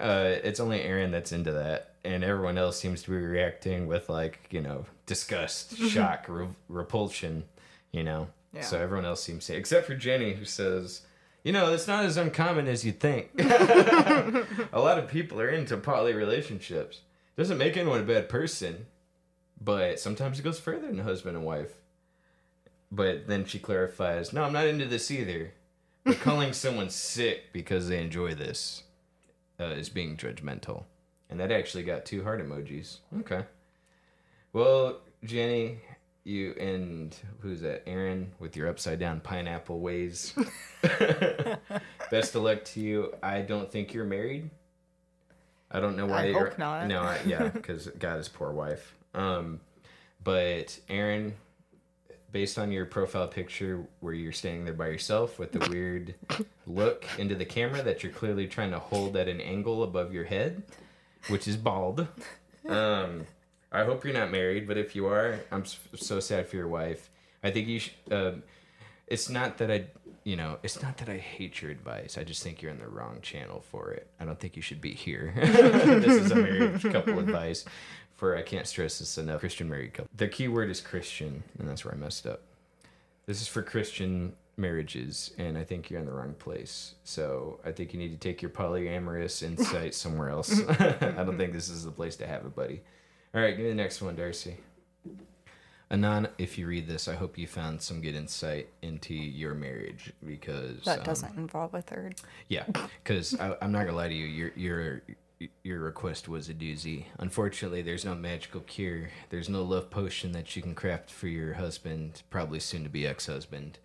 [0.00, 4.08] Uh, it's only Aaron that's into that, and everyone else seems to be reacting with
[4.08, 7.44] like, you know, disgust, shock, re- repulsion.
[7.92, 8.62] You know, Yeah.
[8.62, 11.02] so everyone else seems to, except for Jenny, who says,
[11.48, 13.30] you know, it's not as uncommon as you'd think.
[13.38, 17.00] a lot of people are into poly relationships.
[17.38, 18.84] Doesn't make anyone a bad person,
[19.58, 21.72] but sometimes it goes further than husband and wife.
[22.92, 25.54] But then she clarifies, no, I'm not into this either.
[26.04, 28.82] But calling someone sick because they enjoy this
[29.58, 30.84] uh, is being judgmental.
[31.30, 32.98] And that actually got two heart emojis.
[33.20, 33.46] Okay.
[34.52, 35.78] Well, Jenny,
[36.28, 37.82] you and who's that?
[37.86, 40.34] Aaron with your upside down pineapple ways.
[42.10, 43.14] Best of luck to you.
[43.22, 44.50] I don't think you're married.
[45.70, 46.86] I don't know why I you're hope not.
[46.86, 48.94] No, I, yeah, because God is poor wife.
[49.14, 49.60] Um,
[50.24, 51.34] but Aaron,
[52.32, 56.14] based on your profile picture where you're standing there by yourself with the weird
[56.66, 60.24] look into the camera that you're clearly trying to hold at an angle above your
[60.24, 60.62] head,
[61.28, 62.06] which is bald.
[62.66, 63.26] Um,
[63.70, 67.10] I hope you're not married, but if you are, I'm so sad for your wife.
[67.42, 67.94] I think you should.
[68.10, 68.42] Um,
[69.06, 69.86] it's not that I,
[70.24, 72.18] you know, it's not that I hate your advice.
[72.18, 74.08] I just think you're in the wrong channel for it.
[74.20, 75.32] I don't think you should be here.
[75.36, 77.64] this is a married couple advice
[78.16, 79.40] for I can't stress this enough.
[79.40, 80.10] Christian married couple.
[80.16, 82.42] The key word is Christian, and that's where I messed up.
[83.26, 86.94] This is for Christian marriages, and I think you're in the wrong place.
[87.04, 90.60] So I think you need to take your polyamorous insight somewhere else.
[90.68, 92.82] I don't think this is the place to have it, buddy.
[93.34, 94.54] All right, give me the next one, Darci.
[95.90, 100.12] Anon, if you read this, I hope you found some good insight into your marriage
[100.24, 102.16] because That um, doesn't involve a third.
[102.48, 102.64] yeah,
[103.02, 104.26] because I'm not gonna lie to you.
[104.26, 105.02] Your your
[105.62, 107.04] your request was a doozy.
[107.18, 109.08] Unfortunately, there's no magical cure.
[109.30, 113.06] There's no love potion that you can craft for your husband, probably soon to be
[113.06, 113.78] ex-husband.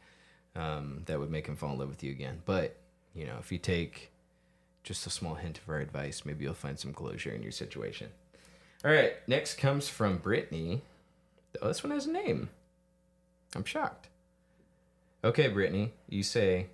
[0.56, 2.42] Um, that would make him fall in love with you again.
[2.46, 2.76] But
[3.16, 4.12] you know, if you take
[4.84, 8.10] just a small hint of our advice, maybe you'll find some closure in your situation.
[8.86, 10.82] All right, next comes from Brittany.
[11.62, 12.50] Oh, this one has a name.
[13.56, 14.10] I'm shocked.
[15.24, 16.68] Okay, Brittany, you say,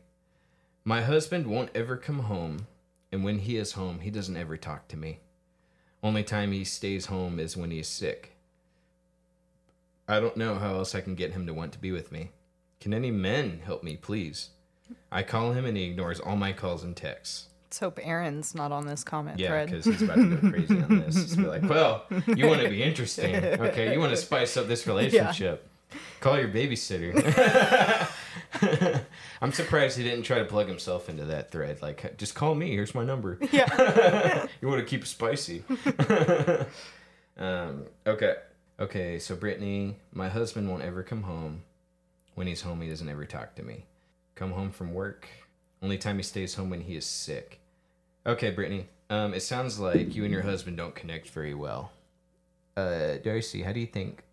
[0.83, 2.65] My husband won't ever come home,
[3.11, 5.19] and when he is home, he doesn't ever talk to me.
[6.01, 8.35] Only time he stays home is when he is sick.
[10.07, 12.31] I don't know how else I can get him to want to be with me.
[12.81, 14.49] Can any men help me, please?
[15.11, 17.49] I call him and he ignores all my calls and texts.
[17.69, 19.69] Let's hope Aaron's not on this comment Yeah, thread.
[19.69, 21.13] because he's about to go crazy on this.
[21.15, 23.35] He's be like, well, you want to be interesting.
[23.35, 25.69] Okay, you want to spice up this relationship.
[26.19, 27.13] Call your babysitter.
[29.41, 31.79] I'm surprised he didn't try to plug himself into that thread.
[31.83, 32.71] Like, just call me.
[32.71, 33.37] Here's my number.
[33.51, 34.47] Yeah.
[34.61, 35.61] you want to keep it spicy.
[37.37, 38.33] um, okay.
[38.79, 41.61] Okay, so Brittany, my husband won't ever come home.
[42.33, 43.85] When he's home, he doesn't ever talk to me.
[44.33, 45.27] Come home from work.
[45.83, 47.58] Only time he stays home when he is sick.
[48.25, 48.87] Okay, Brittany.
[49.09, 51.91] Um, it sounds like you and your husband don't connect very well.
[52.77, 54.23] Uh, Darci, how do you think,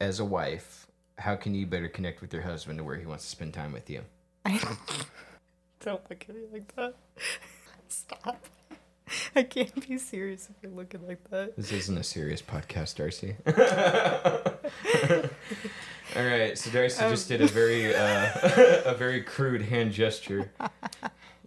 [0.00, 0.86] as a wife,
[1.18, 3.72] how can you better connect with your husband to where he wants to spend time
[3.72, 4.02] with you?
[5.80, 6.94] Don't look at me like that.
[7.88, 8.46] Stop.
[9.36, 11.56] I can't be serious if you're looking like that.
[11.56, 13.36] This isn't a serious podcast, Darci.
[16.16, 18.30] All right, so Darci just did a very uh,
[18.86, 20.50] a very crude hand gesture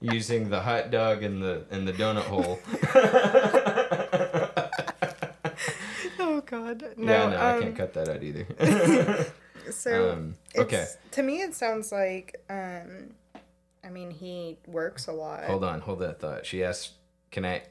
[0.02, 2.60] using the hot dog and the and the donut hole.
[6.20, 6.84] Oh God.
[6.98, 7.12] No.
[7.12, 8.46] yeah, no, I um, can't cut that out either.
[9.72, 10.86] So Um, okay.
[11.12, 13.10] to me, it sounds like um,
[13.84, 15.44] I mean, he works a lot.
[15.44, 16.46] hold on, hold that thought.
[16.46, 16.94] She asked,
[17.32, 17.64] "Can I?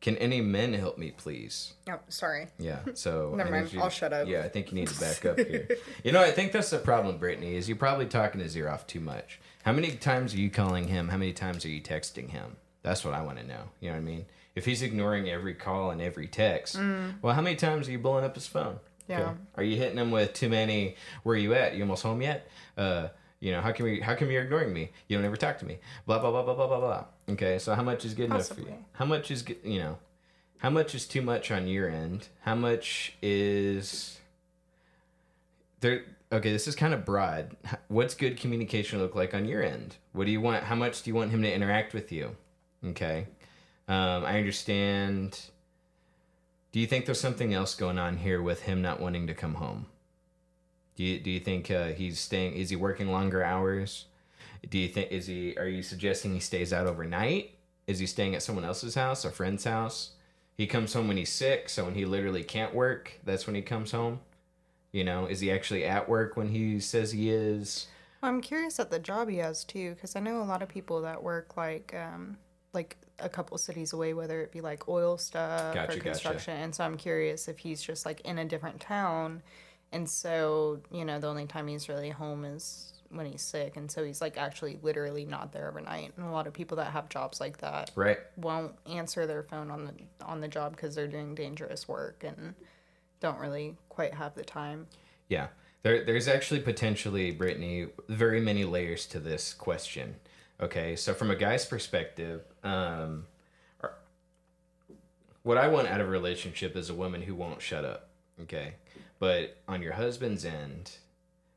[0.00, 2.46] Can any men help me, please?" Oh, sorry.
[2.60, 2.78] Yeah.
[2.94, 4.28] So Never I mind, need I'll shut up.
[4.28, 5.66] Yeah, I think you need to back up here.
[6.04, 7.56] You know, I think that's the problem, Brittany.
[7.56, 9.40] Is you're probably talking his ear off too much.
[9.64, 11.08] How many times are you calling him?
[11.08, 12.56] How many times are you texting him?
[12.82, 13.70] That's what I want to know.
[13.80, 14.26] You know what I mean?
[14.54, 16.76] If he's ignoring every call and every text,
[17.22, 18.74] well, how many times are you blowing up his phone?
[18.74, 18.78] Mm.
[19.08, 19.34] Yeah.
[19.56, 20.96] Are you hitting him with too many?
[21.22, 21.74] Where are you at?
[21.74, 22.48] You almost home yet?
[22.76, 23.08] Uh,
[23.40, 24.00] you know, how can we?
[24.00, 24.90] How come you're ignoring me?
[25.08, 25.78] You don't ever talk to me.
[26.06, 27.04] Blah blah blah blah blah blah blah.
[27.30, 28.74] Okay, so how much is good enough for you?
[28.92, 29.44] How much is?
[29.64, 29.98] You know,
[30.58, 32.28] how much is too much on your end?
[32.42, 34.20] How much is
[35.80, 36.04] there?
[36.32, 37.54] Okay, this is kind of broad.
[37.88, 39.96] What's good communication look like on your end?
[40.12, 40.64] What do you want?
[40.64, 42.34] How much do you want him to interact with you?
[42.84, 43.26] Okay,
[43.86, 45.38] um, I understand.
[46.72, 49.54] Do you think there's something else going on here with him not wanting to come
[49.54, 49.86] home?
[50.96, 52.54] Do you do you think uh, he's staying?
[52.54, 54.06] Is he working longer hours?
[54.70, 55.54] Do you think is he?
[55.58, 57.50] Are you suggesting he stays out overnight?
[57.86, 60.12] Is he staying at someone else's house, a friend's house?
[60.56, 63.62] He comes home when he's sick, so when he literally can't work, that's when he
[63.62, 64.20] comes home.
[64.92, 67.86] You know, is he actually at work when he says he is?
[68.22, 71.02] I'm curious at the job he has too, because I know a lot of people
[71.02, 72.38] that work like um,
[72.72, 76.04] like a couple cities away, whether it be like oil stuff Gotcha, or gotcha.
[76.04, 76.56] construction.
[76.56, 79.42] And so I'm curious if he's just like in a different town,
[79.92, 83.90] and so you know the only time he's really home is when he's sick, and
[83.90, 86.12] so he's like actually literally not there overnight.
[86.16, 88.18] And a lot of people that have jobs like that Right.
[88.36, 92.54] won't answer their phone on the on the job because they're doing dangerous work and
[93.22, 94.86] don't really quite have the time.
[95.28, 95.46] Yeah.
[95.82, 100.16] There, there's actually potentially, Brittany, very many layers to this question.
[100.60, 103.24] Okay, so from a guy's perspective, um,
[105.42, 108.10] what I want out of a relationship is a woman who won't shut up.
[108.42, 108.74] Okay,
[109.18, 110.92] but on your husband's end,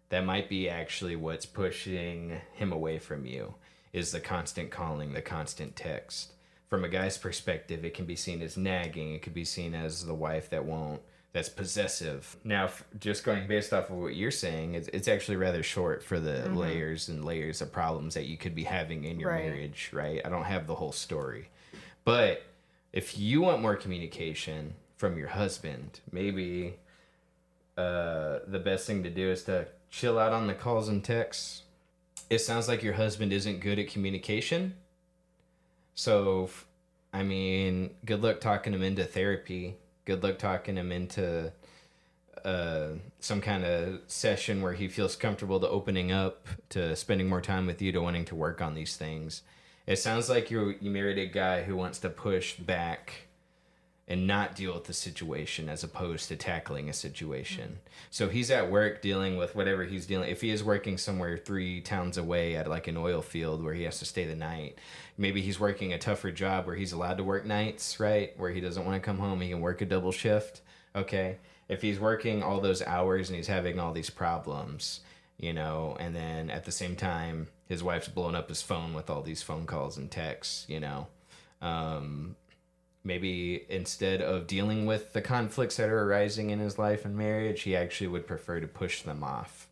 [0.10, 3.56] that might be actually what's pushing him away from you
[3.94, 6.34] is the constant calling, the constant text.
[6.68, 9.14] From a guy's perspective, it can be seen as nagging.
[9.14, 11.02] It could be seen as the wife that won't,
[11.36, 12.38] that's possessive.
[12.46, 16.18] Now, just going based off of what you're saying, it's, it's actually rather short for
[16.18, 19.44] the layers and layers of problems that you could be having in your Right.
[19.44, 20.22] marriage, right?
[20.24, 21.50] I don't have the whole story.
[22.06, 22.44] But
[22.94, 26.76] if you want more communication from your husband, maybe
[27.78, 31.64] uh, the best thing to do is to chill out on the calls and texts.
[32.30, 34.76] It sounds like your husband isn't good at communication.
[35.96, 36.50] So,
[37.12, 39.76] I mean, good luck talking him into therapy.
[40.06, 41.52] Good luck talking him into
[42.44, 42.90] uh,
[43.20, 47.66] some kind of session where he feels comfortable to opening up, to spending more time
[47.66, 49.42] with you, to wanting to work on these things.
[49.88, 53.25] It sounds like you you married a guy who wants to push back
[54.08, 57.80] and not deal with the situation as opposed to tackling a situation.
[58.12, 60.30] So he's at work dealing with whatever he's dealing.
[60.30, 63.84] If he is working somewhere three towns away at like an oil field where he
[63.84, 64.78] has to stay the night,
[65.18, 68.38] maybe he's working a tougher job where he's allowed to work nights, right?
[68.38, 70.62] Where he doesn't want to come home, he can work a double shift.
[70.96, 71.38] Okay.
[71.68, 75.00] If he's working all those hours and he's having all these problems,
[75.40, 79.10] you know, and then at the same time his wife's blowing up his phone with
[79.10, 81.08] all these phone calls and texts, you know.
[81.60, 82.36] Um,
[83.06, 87.62] maybe instead of dealing with the conflicts that are arising in his life and marriage,
[87.62, 89.68] he actually would prefer to push them off.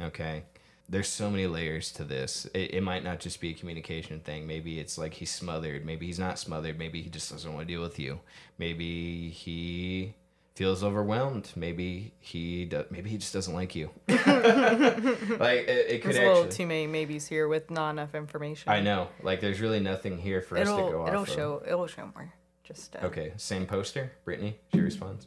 [0.00, 0.42] Okay.
[0.88, 2.46] There's so many layers to this.
[2.54, 4.46] It, it might not just be a communication thing.
[4.46, 5.84] Maybe it's like he's smothered.
[5.84, 6.78] Maybe he's not smothered.
[6.78, 8.20] Maybe he just doesn't want to deal with you.
[8.56, 10.14] Maybe he
[10.54, 11.50] feels overwhelmed.
[11.56, 13.90] Maybe he do, maybe he just doesn't like you.
[14.08, 16.50] like it, it could There's a little actually.
[16.56, 18.70] too many maybes here with not enough information.
[18.70, 19.08] I know.
[19.22, 21.28] Like there's really nothing here for us to go It'll off it'll of.
[21.28, 22.32] show it'll show more.
[22.66, 24.12] Just uh, Okay, same poster.
[24.24, 25.26] Brittany, she responds.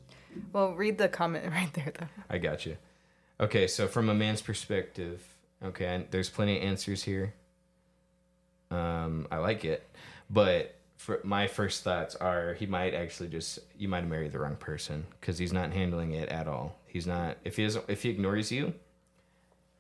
[0.54, 2.08] Well, read the comment right there though.
[2.30, 2.78] I got you.
[3.40, 5.24] Okay, so from a man's perspective,
[5.64, 7.34] okay, there's plenty of answers here.
[8.70, 9.88] Um, I like it,
[10.30, 14.40] but for my first thoughts are he might actually just you might have married the
[14.40, 16.76] wrong person because he's not handling it at all.
[16.88, 18.74] He's not if he doesn't if he ignores you,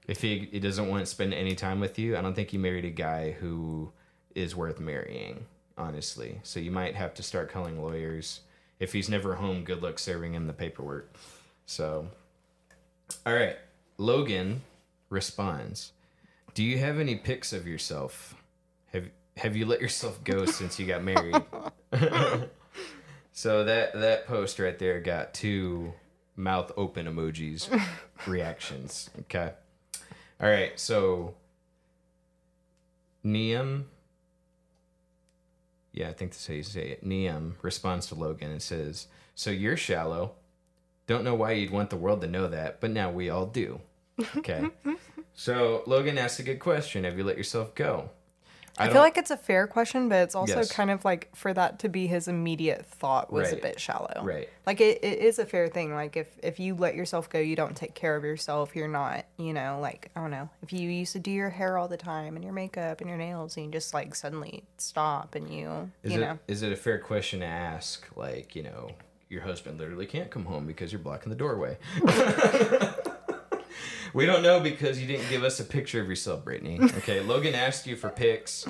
[0.07, 2.57] if he, he doesn't want to spend any time with you, I don't think you
[2.57, 3.91] married a guy who
[4.33, 5.45] is worth marrying.
[5.79, 8.41] Honestly, so you might have to start calling lawyers.
[8.81, 11.15] If he's never home, good luck serving him the paperwork.
[11.65, 12.09] So,
[13.25, 13.55] all right,
[13.97, 14.61] Logan
[15.09, 15.93] responds.
[16.53, 18.35] Do you have any pics of yourself?
[18.91, 21.41] Have have you let yourself go since you got married?
[23.31, 25.93] so that that post right there got two
[26.35, 27.69] mouth open emojis
[28.27, 29.09] reactions.
[29.21, 29.53] Okay.
[30.41, 31.35] All right, so
[33.23, 33.85] Niam
[35.99, 37.05] Yeah, I think that's how you say it.
[37.05, 40.35] Niam responds to Logan and says, "So you're shallow.
[41.07, 43.81] Don't know why you'd want the world to know that, but now we all do."
[44.37, 44.69] Okay.
[45.33, 47.03] so Logan asks a good question.
[47.03, 48.11] Have you let yourself go?
[48.79, 50.71] I, don't- feel like it's a fair question, but it's also Yes.
[50.71, 53.59] kind of like for that to be his immediate thought was Right.
[53.59, 54.21] a bit shallow.
[54.23, 54.49] Right.
[54.65, 55.93] Like it, it is a fair thing.
[55.93, 58.75] Like if if you let yourself go, you don't take care of yourself.
[58.75, 60.49] You're not, you know, like I don't know.
[60.63, 63.17] If you used to do your hair all the time and your makeup and your
[63.19, 66.71] nails, and you just like suddenly stop and you, Is you it know, is it
[66.71, 68.07] a fair question to ask?
[68.15, 68.91] Like, you know,
[69.29, 71.77] your husband literally can't come home because you're blocking the doorway.
[74.13, 76.79] we don't know because you didn't give us a picture of yourself, Brittany.
[76.81, 78.67] Okay, Logan asked you for pics.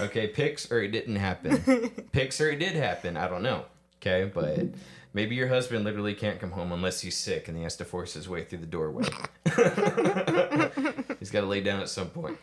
[0.00, 1.90] Okay, pics or it didn't happen.
[2.12, 3.16] pics or it did happen.
[3.16, 3.64] I don't know.
[4.00, 4.66] Okay, but
[5.12, 8.14] maybe your husband literally can't come home unless he's sick and he has to force
[8.14, 9.04] his way through the doorway.
[11.18, 12.38] he's got to lay down at some point.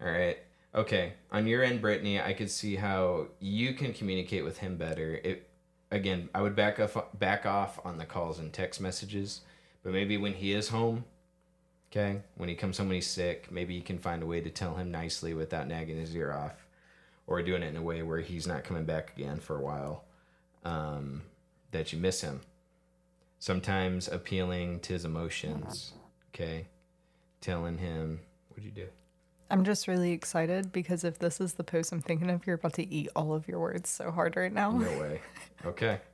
[0.00, 0.38] All right.
[0.74, 1.14] Okay.
[1.32, 5.20] On your end, Brittany, I could see how you can communicate with him better.
[5.22, 5.48] It,
[5.90, 9.42] again, I would back off back off on the calls and text messages,
[9.82, 11.04] but maybe when he is home,
[11.98, 14.50] okay, when he comes home when he's sick, maybe you can find a way to
[14.50, 16.66] tell him nicely without nagging his ear off,
[17.26, 20.04] or doing it in a way where he's not coming back again for a while.
[20.64, 21.22] Um,
[21.70, 22.40] that you miss him.
[23.38, 25.92] Sometimes appealing to his emotions.
[26.34, 26.66] Okay,
[27.40, 28.88] telling him what'd you do.
[29.50, 32.74] I'm just really excited because if this is the post I'm thinking of, you're about
[32.74, 34.72] to eat all of your words so hard right now.
[34.72, 35.20] No way.
[35.64, 36.00] Okay.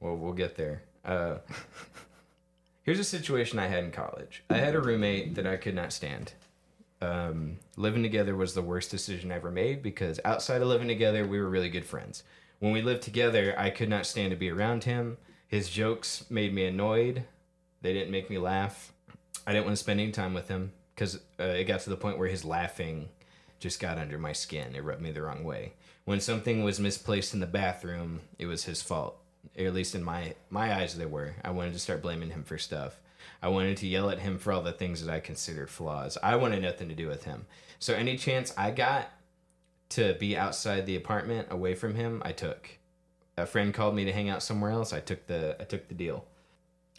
[0.00, 0.82] Well, we'll get there.
[1.04, 1.36] Uh,
[2.82, 4.44] here's a situation I had in college.
[4.50, 6.32] I had a roommate that I could not stand.
[7.00, 11.26] Um, living together was the worst decision I ever made because outside of living together,
[11.26, 12.22] we were really good friends.
[12.60, 15.16] When we lived together, I could not stand to be around him.
[15.48, 17.24] His jokes made me annoyed.
[17.80, 18.92] They didn't make me laugh.
[19.46, 21.96] I didn't want to spend any time with him because uh, it got to the
[21.96, 23.08] point where his laughing
[23.58, 24.74] just got under my skin.
[24.76, 25.72] It rubbed me the wrong way.
[26.04, 29.21] When something was misplaced in the bathroom, it was his fault.
[29.56, 31.34] At least in my my eyes, they were.
[31.44, 33.00] I wanted to start blaming him for stuff.
[33.42, 36.18] I wanted to yell at him for all the things that I considered flaws.
[36.22, 37.46] I wanted nothing to do with him.
[37.78, 39.10] So any chance I got
[39.90, 42.78] to be outside the apartment, away from him, I took.
[43.36, 44.92] A friend called me to hang out somewhere else.
[44.92, 46.24] I took the I took the deal.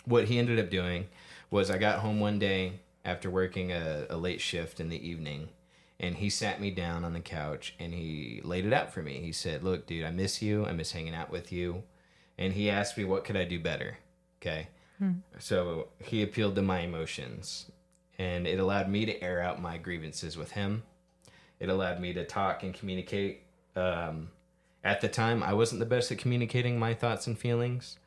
[0.05, 1.07] What he ended up doing
[1.49, 5.49] was I got home one day after working a, a late shift in the evening
[5.99, 9.19] and he sat me down on the couch and he laid it out for me.
[9.19, 10.65] He said, "Look, dude, I miss you.
[10.65, 11.83] I miss hanging out with you."
[12.37, 13.97] And he asked me, "What could I do better?"
[14.41, 14.67] Okay.
[15.39, 17.71] So he appealed to my emotions
[18.17, 20.83] and it allowed me to air out my grievances with him.
[21.59, 23.43] It allowed me to talk and communicate.
[23.75, 24.29] Um,
[24.83, 27.97] at the time, I wasn't the best at communicating my thoughts and feelings.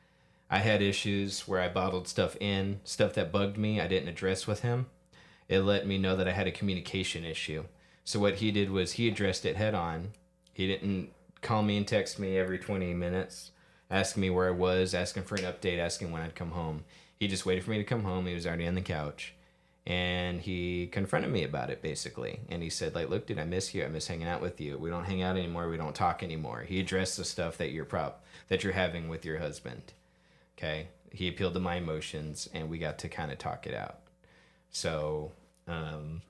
[0.49, 4.47] I had issues where I bottled stuff in, stuff that bugged me, I didn't address
[4.47, 4.87] with him.
[5.49, 7.65] It let me know that I had a communication issue.
[8.05, 10.13] So what he did was he addressed it head on.
[10.53, 11.11] He didn't
[11.43, 13.51] call me and text me every 20 minutes,
[13.91, 16.85] asking me where I was, asking for an update, asking when I'd come home.
[17.19, 18.27] He just waited for me to come home.
[18.27, 19.35] He was already on the couch.
[19.87, 22.41] And he confronted me about it basically.
[22.49, 23.85] And he said, like, look, dude, I miss you.
[23.85, 24.77] I miss hanging out with you.
[24.77, 25.69] We don't hang out anymore.
[25.69, 26.65] We don't talk anymore.
[26.67, 29.93] He addressed the stuff that you're prop that you're having with your husband.
[30.59, 30.89] Okay.
[31.11, 34.01] He appealed to my emotions and we got to kind of talk it out.
[34.71, 35.31] So
[35.69, 36.23] um,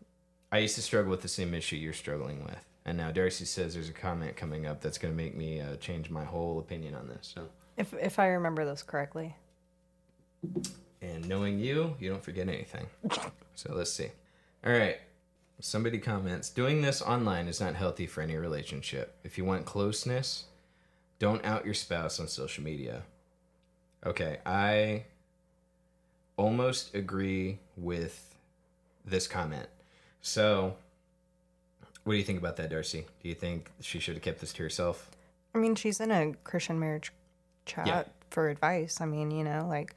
[0.53, 2.64] I used to struggle with the same issue you're struggling with.
[2.87, 5.75] And now Darci says there's a comment coming up that's going to make me uh,
[5.77, 7.33] change my whole opinion on this.
[7.35, 9.35] So, If if I remember this correctly.
[11.03, 12.87] and knowing you, you don't forget anything.
[13.59, 14.09] So let's see.
[14.66, 14.99] All right.
[15.61, 19.16] Somebody comments doing this online is not healthy for any relationship.
[19.24, 20.45] If you want closeness,
[21.18, 23.05] don't out your spouse on social media.
[24.05, 25.05] Okay, I
[26.37, 28.34] almost agree with
[29.07, 29.68] this comment.
[30.20, 30.76] So,
[32.07, 33.04] what do you think about that, Darci?
[33.20, 35.11] Do you think she should have kept this to herself?
[35.57, 37.11] I mean, she's in a Christian marriage
[37.64, 38.04] chat Yeah.
[38.30, 39.00] for advice.
[39.00, 39.92] I mean, you know, like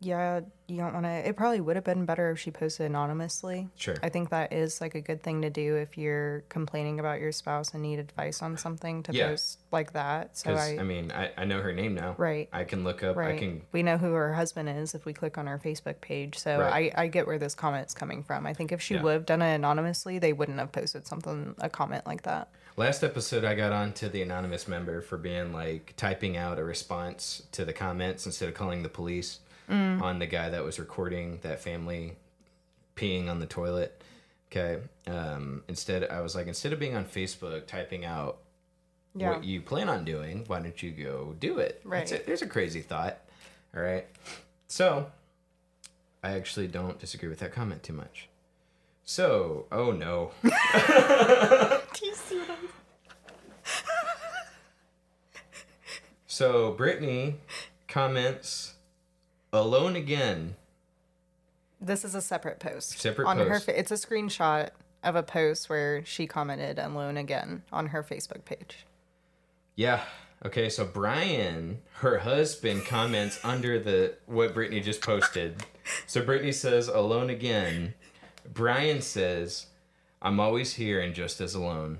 [0.00, 1.28] yeah, you don't want to.
[1.28, 3.68] It probably would have been better if she posted anonymously.
[3.76, 3.94] Sure.
[4.02, 7.32] I think that is like a good thing to do if you're complaining about your
[7.32, 9.28] spouse and need advice on something to Yeah.
[9.28, 10.36] post like that.
[10.36, 12.14] So I, I, mean, I, I know her name now.
[12.18, 12.48] Right.
[12.52, 13.16] I can look up.
[13.16, 13.62] right, I can.
[13.72, 16.38] we know who her husband is if we click on her Facebook page.
[16.38, 16.92] So Right.
[16.94, 18.46] I, I get where this comment's coming from.
[18.46, 19.02] I think if she Yeah.
[19.02, 22.48] would have done it anonymously, they wouldn't have posted something a comment like that.
[22.76, 26.64] Last episode, I got on to the anonymous member for being like typing out a
[26.64, 29.38] response to the comments instead of calling the police
[29.68, 32.16] on the guy that was recording that family
[32.96, 34.02] peeing on the toilet.
[34.50, 34.80] Okay.
[35.06, 38.38] Um, instead, I was like, instead of being on Facebook typing out
[39.16, 39.30] Yeah.
[39.30, 41.80] what you plan on doing, why don't you go do it?
[41.84, 42.10] Right.
[42.12, 42.26] it.
[42.26, 43.18] There's a crazy thought.
[43.76, 44.06] All right.
[44.68, 45.10] So,
[46.22, 48.28] I actually don't disagree with that comment too much.
[49.04, 50.30] So, oh no.
[50.42, 50.48] Do
[52.06, 52.68] you see what I'm
[56.26, 57.36] So Brittany
[57.88, 58.73] comments
[59.54, 60.56] alone again.
[61.80, 62.98] This is a separate post.
[62.98, 63.60] Separate on her.
[63.60, 64.70] fa- It's a screenshot
[65.02, 68.86] of a post where she commented alone again on her Facebook page.
[69.76, 70.02] Yeah.
[70.44, 75.62] Okay, so Brian, her husband, comments under the what Brittany just posted.
[76.06, 77.94] So Brittany says alone again.
[78.52, 79.66] Brian says,
[80.20, 81.98] I'm always here and just as alone.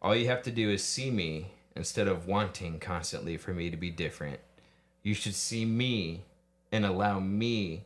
[0.00, 3.76] All you have to do is see me instead of wanting constantly for me to
[3.76, 4.40] be different.
[5.02, 6.22] You should see me
[6.76, 7.84] and allow me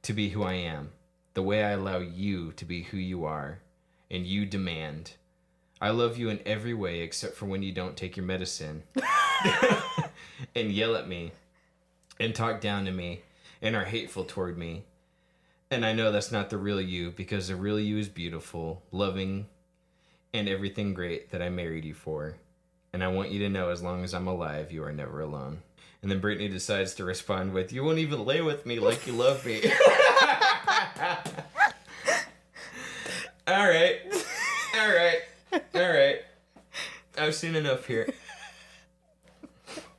[0.00, 0.90] to be who I am,
[1.34, 3.58] the way I allow you to be who you are,
[4.08, 5.14] and you demand.
[5.80, 8.84] I love you in every way except for when you don't take your medicine
[10.54, 11.32] and yell at me
[12.20, 13.22] and talk down to me
[13.60, 14.84] and are hateful toward me.
[15.68, 19.48] And I know that's not the real you because the real you is beautiful, loving,
[20.32, 22.36] and everything great that I married you for.
[22.92, 25.62] And I want you to know as long as I'm alive, you are never alone.
[26.04, 29.14] And then Brittany decides to respond with, You won't even lay with me like you
[29.14, 29.62] love me.
[33.46, 34.00] all right.
[34.76, 35.20] All right.
[35.74, 36.18] All right.
[37.16, 38.12] I've seen enough here.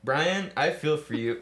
[0.04, 1.42] Brian, I feel for you.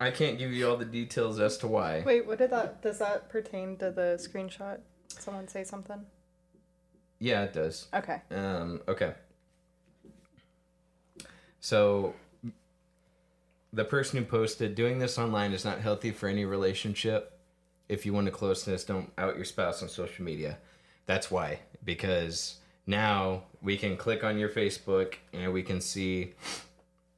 [0.00, 2.02] I can't give you all the details as to why.
[2.04, 2.82] Wait, what did that?
[2.82, 4.80] Does that pertain to the screenshot?
[5.06, 6.04] Someone say something.
[7.20, 7.86] Yeah, it does.
[7.94, 8.22] Okay.
[8.32, 9.14] Um, okay.
[11.66, 12.14] So,
[13.72, 17.40] the person who posted, doing this online is not healthy for any relationship.
[17.88, 20.58] If you want a closeness, don't out your spouse on social media.
[21.06, 21.58] That's why.
[21.84, 26.34] Because now we can click on your Facebook and we can see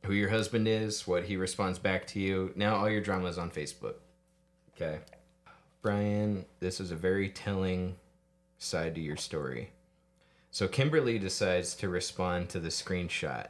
[0.06, 2.50] who your husband is, what he responds back to you.
[2.56, 3.96] Now all your drama is on Facebook.
[4.74, 5.00] Okay.
[5.82, 7.96] Brian, this is a very telling
[8.56, 9.72] side to your story.
[10.50, 13.48] So Kimberly decides to respond to the screenshot.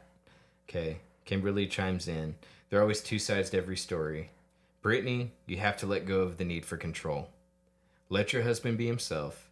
[0.68, 0.98] Okay.
[1.24, 2.34] Kimberly chimes in.
[2.68, 4.30] There are always two sides to every story.
[4.82, 7.28] Brittany, you have to let go of the need for control.
[8.08, 9.50] Let your husband be himself.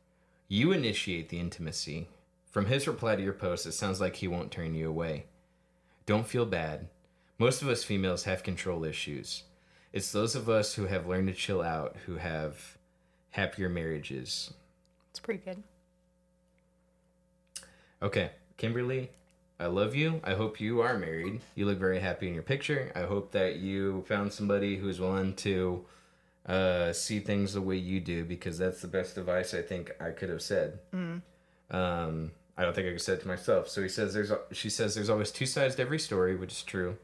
[0.49, 2.09] You initiate the intimacy.
[2.51, 5.27] From his reply to your post, it sounds like he won't turn you away.
[6.07, 6.89] Don't feel bad.
[7.39, 9.43] Most of us females have control issues.
[9.93, 12.79] It's those of us who have learned to chill out who have
[13.31, 14.55] happier marriages.
[15.11, 15.63] It's pretty good.
[18.01, 19.11] Okay, Kimberly,
[19.59, 20.21] I love you.
[20.23, 21.41] I hope you are married.
[21.55, 22.93] You look very happy in your picture.
[22.95, 25.85] I hope that you found somebody who's willing to
[26.45, 30.11] uh, see things the way you do because that's the best advice I think I
[30.11, 30.79] could have said.
[31.71, 33.69] Um, I don't think I could say it to myself.
[33.69, 36.63] So he says there's she says there's always two sides to every story, which is
[36.63, 36.97] true.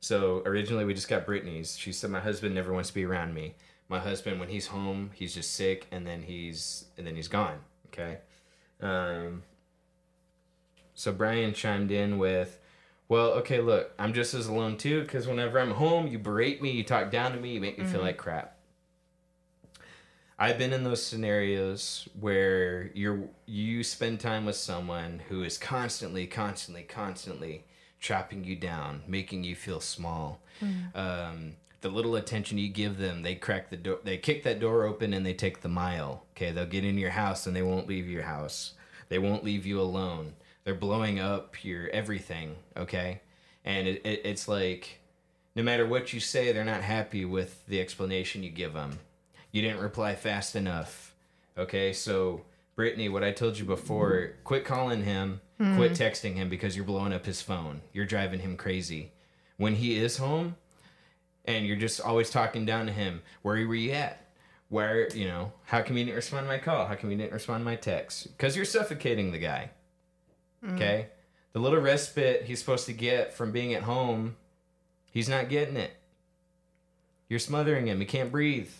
[0.00, 1.76] So originally we just got Brittany's.
[1.76, 3.54] She said my husband never wants to be around me.
[3.88, 7.58] My husband when he's home, he's just sick and then he's and then he's gone.
[7.88, 8.18] Okay.
[8.80, 9.42] Um,
[10.98, 12.58] so Brian chimed in with,
[13.08, 16.72] "Well, okay, look, I'm just as alone too because whenever I'm home, you berate me,
[16.72, 18.56] you talk down to me, you make me feel like crap."
[20.40, 26.26] I've been in those scenarios where you're you spend time with someone who is constantly,
[26.26, 27.64] constantly, constantly
[28.00, 30.40] chopping you down, making you feel small.
[30.94, 34.84] Um, the little attention you give them, they crack the door, they kick that door
[34.84, 36.24] open, and they take the mile.
[36.32, 38.74] Okay, they'll get in your house and they won't leave your house.
[39.08, 40.34] They won't leave you alone.
[40.68, 42.54] They're blowing up your everything.
[42.76, 43.22] Okay,
[43.64, 45.00] and it, it, it's like
[45.56, 48.98] no matter what you say, they're not happy with the explanation you give them.
[49.50, 51.14] You didn't reply fast enough.
[51.56, 52.42] Okay, so
[52.76, 55.76] Brittany, what I told you before, quit calling him, hmm.
[55.76, 57.80] quit texting him because you're blowing up his phone.
[57.94, 59.12] You're driving him crazy.
[59.56, 60.56] When he is home
[61.46, 64.26] and you're just always talking down to him, where were you at?
[64.68, 66.84] Where, you know, how come you didn't respond to my call?
[66.84, 68.36] How come you didn't respond to my text?
[68.36, 69.70] Because you're suffocating the guy.
[70.64, 70.74] Mm-hmm.
[70.76, 71.06] Okay?
[71.52, 74.36] The little respite he's supposed to get from being at home,
[75.10, 75.92] he's not getting it.
[77.28, 78.00] You're smothering him.
[78.00, 78.70] He can't breathe.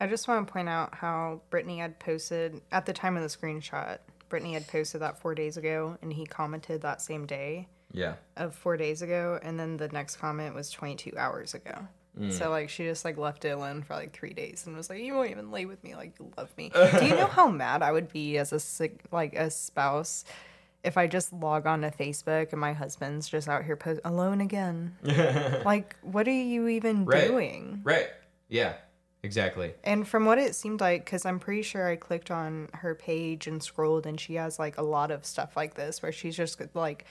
[0.00, 3.28] I just want to point out how Brittany had posted at the time of the
[3.28, 3.98] screenshot.
[4.28, 8.14] Brittany had posted that four days ago, and he commented that same day Yeah.
[8.36, 11.86] of four days ago, and then the next comment was 22 hours ago.
[12.18, 12.32] Mm.
[12.32, 15.00] So like she just like left it alone for like three days and was like,
[15.00, 17.82] "You won't even lay with me like you love me." Do you know how mad
[17.82, 20.24] I would be as a sick like a spouse
[20.86, 24.40] if I just log on to Facebook and my husband's just out here post alone
[24.40, 24.96] again?
[25.64, 27.26] like, what are you even Right.
[27.28, 27.80] doing?
[27.84, 28.08] Right.
[28.48, 28.74] Yeah.
[29.22, 29.74] Exactly.
[29.82, 33.48] And from what it seemed like, because I'm pretty sure I clicked on her page
[33.48, 36.60] and scrolled, and she has like a lot of stuff like this where she's just
[36.74, 37.04] like,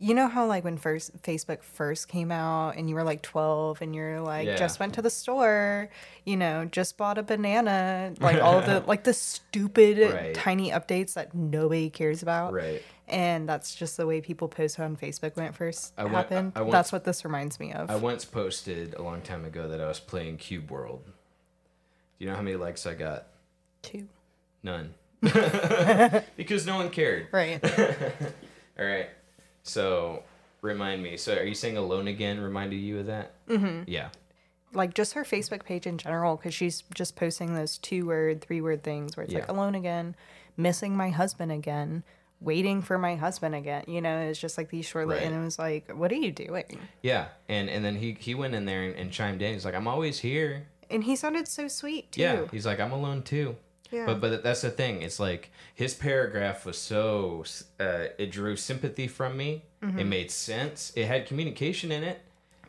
[0.00, 3.82] you know how like when first Facebook first came out and you were like 12
[3.82, 4.56] and you're like Yeah.
[4.56, 5.88] just went to the store,
[6.24, 10.34] you know, just bought a banana, like all the like the stupid Right.
[10.34, 12.52] tiny updates that nobody cares about.
[12.52, 12.80] Right.
[13.08, 16.52] And that's just the way people post on Facebook when it first I want- happened.
[16.54, 17.90] I want- that's what this reminds me of.
[17.90, 21.02] I once posted a long time ago that I was playing Cube World.
[21.06, 23.26] Do you know how many likes I got?
[23.82, 24.06] Too.
[24.62, 24.94] None.
[26.36, 27.28] because no one cared.
[27.32, 27.58] Right.
[28.78, 29.08] All right.
[29.68, 30.22] So
[30.62, 31.16] remind me.
[31.16, 33.32] So are you saying Alone Again reminded you of that?
[33.48, 33.84] Mm-hmm.
[33.86, 34.08] Yeah.
[34.74, 38.60] like just her Facebook page in general because she's just posting those two word, three
[38.60, 40.14] word things where it's like alone again,
[40.56, 42.02] missing my husband again,
[42.40, 43.84] waiting for my husband again.
[43.86, 45.22] You know, it's just like these short Right.
[45.22, 46.78] and it was like, what are you doing?
[47.02, 47.28] Yeah.
[47.48, 49.54] And and then he he went in there and, and chimed in.
[49.54, 50.66] He's like, I'm always here.
[50.90, 52.20] And he sounded so sweet too.
[52.22, 52.46] Yeah.
[52.50, 53.56] He's like, I'm alone too.
[53.90, 54.06] Yeah.
[54.06, 55.02] But but that's the thing.
[55.02, 57.44] It's like his paragraph was so
[57.80, 59.62] uh, it drew sympathy from me.
[59.80, 60.92] It made sense.
[60.96, 62.20] It had communication in it.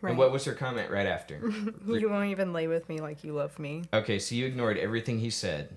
[0.02, 0.12] Right.
[0.12, 1.52] And what was her comment right after?
[1.88, 3.84] you won't even lay with me like you love me.
[3.92, 5.76] okay, so you ignored everything he said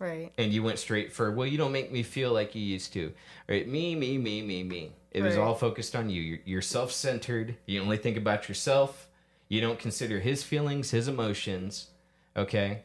[0.00, 0.32] Right.
[0.36, 3.12] and you went straight for, well, you don't make me feel like you used to.
[3.48, 3.66] Right?
[3.68, 4.92] Me, me, me, me, me.
[5.12, 6.20] It was all focused on you.
[6.20, 7.56] You're, you're self centered.
[7.66, 9.08] You only think about yourself.
[9.48, 11.90] You don't consider his feelings, his emotions.
[12.36, 12.82] Okay?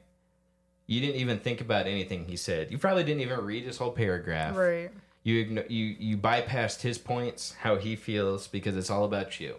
[0.90, 2.72] You didn't even think about anything he said.
[2.72, 4.56] You probably didn't even read his whole paragraph.
[4.58, 4.90] Right.
[5.24, 9.58] You igno- you you bypassed his points, how he feels, because it's all about you.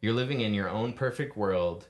[0.00, 1.86] You're living in your own perfect world.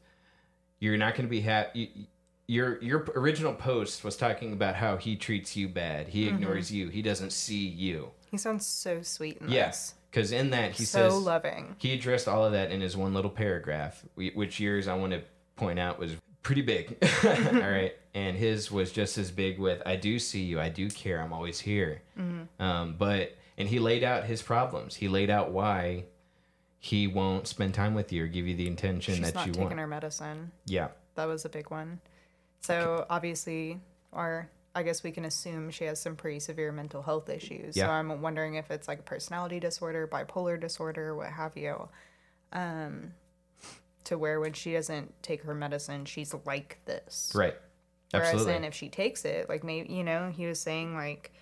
[0.81, 2.09] You're not going to be happy.
[2.49, 6.09] Your your original post was talking about how he treats you bad.
[6.09, 6.35] He Mm-hmm.
[6.35, 6.89] ignores you.
[6.89, 8.11] He doesn't see you.
[8.31, 11.77] He sounds so sweet in Yes, because in that he so says so loving.
[11.79, 15.22] he addressed all of that in his one little paragraph, which yours I want to
[15.55, 16.97] point out was pretty big.
[17.24, 17.97] all right.
[18.14, 21.32] And his was just as big with I do see you, I do care, I'm
[21.32, 22.03] always here.
[22.61, 24.95] Um, but, and he laid out his problems.
[24.95, 26.05] He laid out why
[26.78, 29.53] he won't spend time with you or give you the attention She's that not you
[29.53, 29.80] taking want.
[29.80, 30.53] her medicine.
[30.66, 30.88] Yeah.
[31.16, 32.01] That was a big one.
[32.61, 33.80] So obviously,
[34.12, 37.76] or I guess we can assume she has some pretty severe mental health issues.
[37.76, 37.86] Yeah.
[37.86, 41.88] So I'm wondering if it's like a personality disorder, bipolar disorder, what have you.
[42.53, 43.12] Um,
[44.05, 47.32] to where when she doesn't take her medicine, she's like this.
[47.34, 47.55] Right.
[48.11, 48.52] Whereas Absolutely.
[48.52, 51.32] then if she takes it, like maybe you know, he was saying like,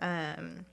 [0.00, 0.64] um,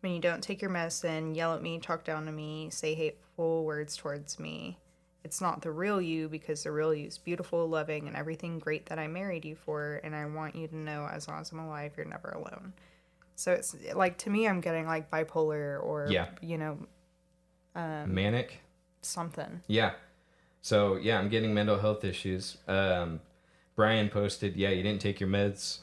[0.00, 3.64] when you don't take your medicine, yell at me, talk down to me, say hateful
[3.64, 4.78] words towards me.
[5.24, 8.86] It's not the real you because the real you is beautiful, loving, and everything great
[8.86, 10.00] that I married you for.
[10.04, 12.72] And I want you to know as long as I'm alive, you're never alone.
[13.34, 16.28] So it's like to me, I'm getting like bipolar or Yeah.
[16.40, 16.78] you know
[17.74, 18.60] Manic.
[19.02, 19.62] something.
[19.66, 19.92] Yeah.
[20.62, 22.58] So yeah, I'm getting mental health issues.
[22.66, 23.20] Um,
[23.76, 25.78] Brian posted, yeah, you didn't take your meds,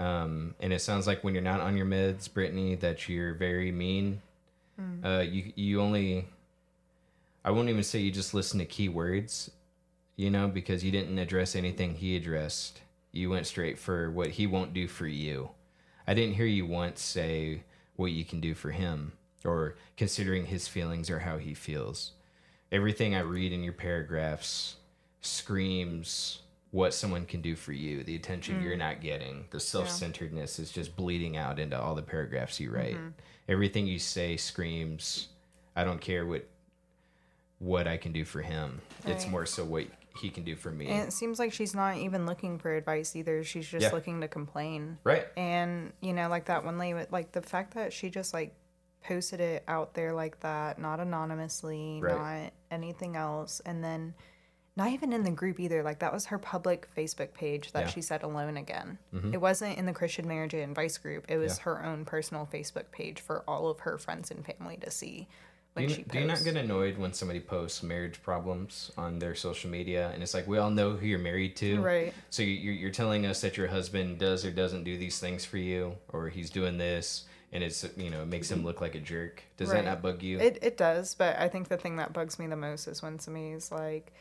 [0.00, 3.70] um, and it sounds like when you're not on your meds, Brittany, that you're very
[3.70, 4.20] mean.
[5.04, 6.26] Uh, you you only,
[7.44, 9.50] I won't even say you just listen to keywords,
[10.16, 12.80] you know, because you didn't address anything he addressed.
[13.12, 15.50] You went straight for what he won't do for you.
[16.06, 17.62] I didn't hear you once say
[17.96, 19.12] what you can do for him
[19.44, 22.12] or considering his feelings or how he feels
[22.72, 24.76] everything I read in your paragraphs
[25.20, 26.40] screams
[26.70, 28.78] what someone can do for you, the attention you're mm.
[28.78, 32.94] not getting, the self centeredness is just bleeding out into all the paragraphs you write.
[32.94, 33.08] Mm-hmm.
[33.48, 35.28] Everything you say screams,
[35.74, 36.46] I don't care what
[37.58, 38.80] what I can do for him.
[39.04, 39.86] It's more so what
[40.18, 40.86] he can do for me.
[40.86, 43.44] And it seems like she's not even looking for advice either.
[43.44, 43.92] She's just Yeah.
[43.92, 44.98] looking to complain.
[45.04, 45.26] right.
[45.36, 48.54] And you know, like that one lady, like the fact that she just like
[49.02, 52.44] posted it out there like that, not anonymously, Right.
[52.44, 54.14] not anything else, and then
[54.76, 55.82] not even in the group either.
[55.82, 57.86] Like that was her public Facebook page that Yeah.
[57.86, 57.94] Mm-hmm.
[57.94, 58.98] she said alone again.
[59.32, 61.26] It wasn't in the Christian Marriage and Advice group.
[61.28, 61.64] It was Yeah.
[61.64, 65.28] her own personal Facebook page for all of her friends and family to see
[65.76, 69.34] Do you, she do you not get annoyed when somebody posts marriage problems on their
[69.34, 72.12] social media and it's like we all know who you're married to Right.
[72.28, 75.58] so you're, you're telling us that your husband does or doesn't do these things for
[75.58, 79.00] you or he's doing this and it's you know it makes him look like a
[79.00, 79.84] jerk does Right.
[79.84, 82.46] that not bug you It it does, but I think the thing that bugs me
[82.46, 84.12] the most is when somebody's like,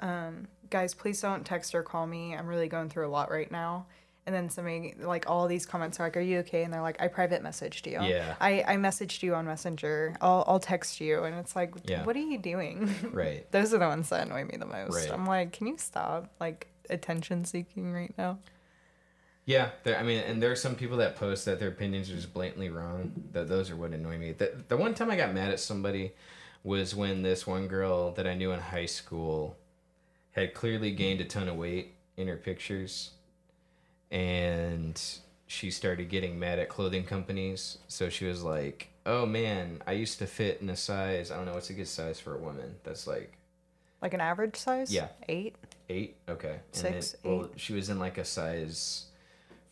[0.00, 2.34] um, guys, please don't text or call me.
[2.34, 3.86] I'm really going through a lot right now.
[4.26, 6.64] And then somebody, like, all these comments are like, Are you okay?
[6.64, 8.00] And they're like, I private messaged you.
[8.02, 8.36] Yeah.
[8.40, 10.16] I, I messaged you on Messenger.
[10.22, 11.24] I'll, I'll text you.
[11.24, 12.04] And it's like, Yeah.
[12.04, 12.88] What are you doing?
[13.12, 13.44] Right.
[13.52, 14.94] Those are the ones that annoy me the most.
[14.94, 15.12] Right.
[15.12, 18.38] I'm like, Can you stop, like, attention seeking right now?
[19.46, 19.98] Yeah, there.
[19.98, 22.70] I mean, and there are some people that post that their opinions are just blatantly
[22.70, 23.12] wrong.
[23.32, 24.32] That those are what annoy me.
[24.32, 26.12] The the one time I got mad at somebody
[26.62, 29.56] was when this one girl that I knew in high school
[30.32, 33.10] had clearly gained a ton of weight in her pictures,
[34.10, 35.00] and
[35.46, 37.78] she started getting mad at clothing companies.
[37.86, 41.30] So she was like, "Oh man, I used to fit in a size.
[41.30, 42.76] I don't know what's a good size for a woman.
[42.82, 43.36] That's like
[44.00, 44.90] Like an average size?
[44.90, 45.08] Yeah.
[45.28, 45.54] Eight?
[45.90, 46.16] Eight?
[46.30, 46.60] Okay.
[46.72, 49.06] Six, then, Well, she was in like a size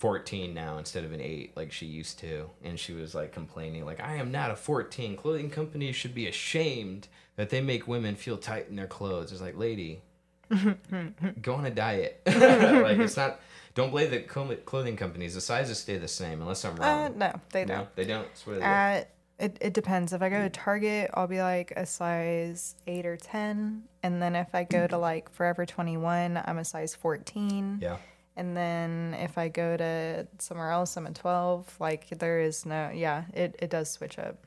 [0.03, 2.51] 14 now instead of an 8 like she used to.
[2.65, 5.17] And she was like complaining, like, I am not a 14.
[5.17, 9.31] Clothing companies should be ashamed that they make women feel tight in their clothes.
[9.31, 10.03] It's like, lady,
[11.41, 12.21] go on a diet.
[12.27, 13.41] like, it's not,
[13.77, 14.19] don't blame the
[14.65, 15.37] clothing companies.
[15.37, 17.19] The sizes stay the same unless I'm Uh, wrong.
[17.19, 17.79] no, they don't.
[17.79, 18.27] no, they don't.
[18.61, 19.05] At uh,
[19.39, 20.13] it, it depends.
[20.13, 20.53] If I go to mm.
[20.53, 24.97] Target, I'll be like a size eight or ten, and then if I go to
[24.97, 25.01] mm.
[25.01, 27.79] like Forever Twenty One, I'm a size fourteen.
[27.81, 27.99] yeah.
[28.37, 31.75] And then if I go to somewhere else, I'm a twelve.
[31.79, 34.47] Like there is no, yeah, it it does switch up.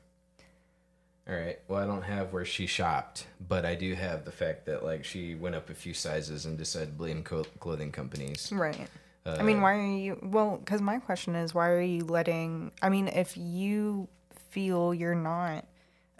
[1.28, 1.58] All right.
[1.66, 5.04] Well, I don't have where she shopped, but I do have the fact that like
[5.04, 8.50] she went up a few sizes and decided to blame co- clothing companies.
[8.52, 8.88] Right.
[9.24, 10.18] Uh, I mean, why are you?
[10.22, 12.70] Well, because my question is, why are you letting?
[12.80, 14.08] I mean, if you
[14.50, 15.64] feel you're not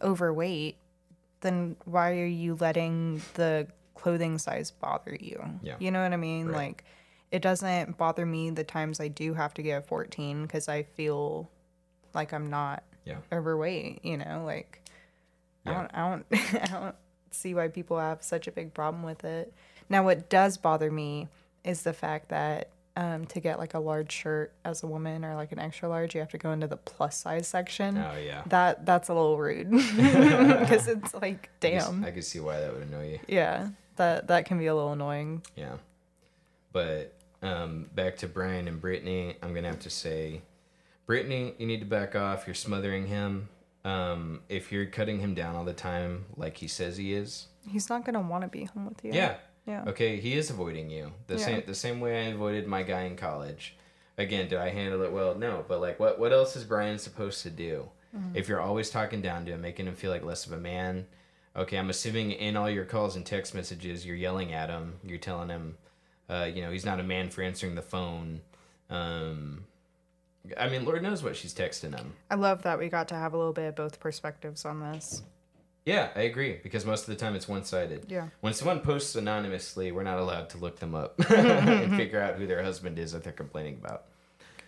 [0.02, 0.76] overweight,
[1.40, 5.40] then why are you letting the clothing size bother you?
[5.62, 5.76] Yeah.
[5.78, 6.48] You know what I mean?
[6.48, 6.56] Right.
[6.56, 6.84] Like,
[7.32, 10.82] it doesn't bother me the times I do have to get a 14 because I
[10.84, 11.50] feel
[12.14, 13.18] like I'm not Yeah.
[13.32, 14.04] overweight.
[14.04, 14.80] You know, like
[15.66, 16.26] I don't, I don't,
[16.62, 16.94] I don't
[17.32, 19.52] see why people have such a big problem with it.
[19.88, 21.28] Now, what does bother me
[21.64, 25.34] is the fact that um, to get like a large shirt as a woman or
[25.34, 27.98] like an extra large, you have to go into the plus size section.
[27.98, 28.42] Oh yeah.
[28.46, 32.84] That that's a little rude because it's like, damn, I could see why that would
[32.84, 33.18] annoy you.
[33.28, 35.42] yeah, that that can be a little annoying.
[35.56, 35.74] Yeah.
[36.72, 37.12] But
[37.42, 40.42] um, back to Brian and Brittany, I'm gonna have to say,
[41.06, 42.46] Brittany, you need to back off.
[42.46, 43.48] You're smothering him.
[43.84, 47.88] Um, if you're cutting him down all the time, like he says he is, He's
[47.88, 49.12] not gonna want to be home with you.
[49.12, 49.36] yeah.
[49.66, 49.84] yeah.
[49.86, 51.12] Okay, he is avoiding you.
[51.28, 51.44] The Yeah.
[51.44, 53.76] same the same way I avoided my guy in college.
[54.18, 55.34] Again, did I handle it well?
[55.34, 57.88] No, but like what what else is Brian supposed to do?
[58.32, 61.06] If you're always talking down to him, making him feel like less of a man.
[61.54, 64.94] Okay, I'm assuming in all your calls and text messages, you're yelling at him.
[65.04, 65.76] You're telling him,
[66.28, 68.40] uh, you know, he's not a man for answering the phone.
[68.90, 69.64] Um,
[70.58, 72.14] I mean, Lord knows what she's texting him.
[72.30, 75.22] I love that we got to have a little bit of both perspectives on this.
[75.84, 78.06] Yeah, I agree because most of the time it's one sided.
[78.08, 78.28] Yeah.
[78.40, 82.46] When someone posts anonymously, we're not allowed to look them up and figure out who
[82.46, 84.06] their husband is that they're complaining about.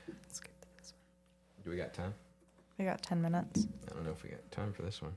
[0.06, 1.64] Let's get to this one.
[1.64, 2.14] Do we got time?
[2.78, 3.66] We got ten minutes.
[3.90, 5.14] I don't know if we got time for this one.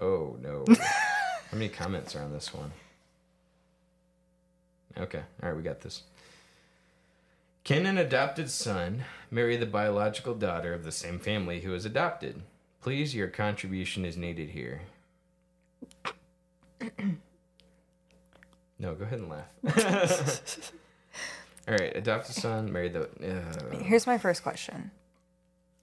[0.00, 0.64] Oh no.
[0.76, 2.72] How many comments are on this one?
[4.98, 6.02] Okay, all right, we got this.
[7.64, 12.42] Can an adopted son marry the biological daughter of the same family who is adopted?
[12.80, 14.82] Please, your contribution is needed here.
[18.78, 19.48] no, go ahead and laugh.
[21.68, 23.08] all right, adopted son married the.
[23.20, 24.92] Uh, Here's my first question.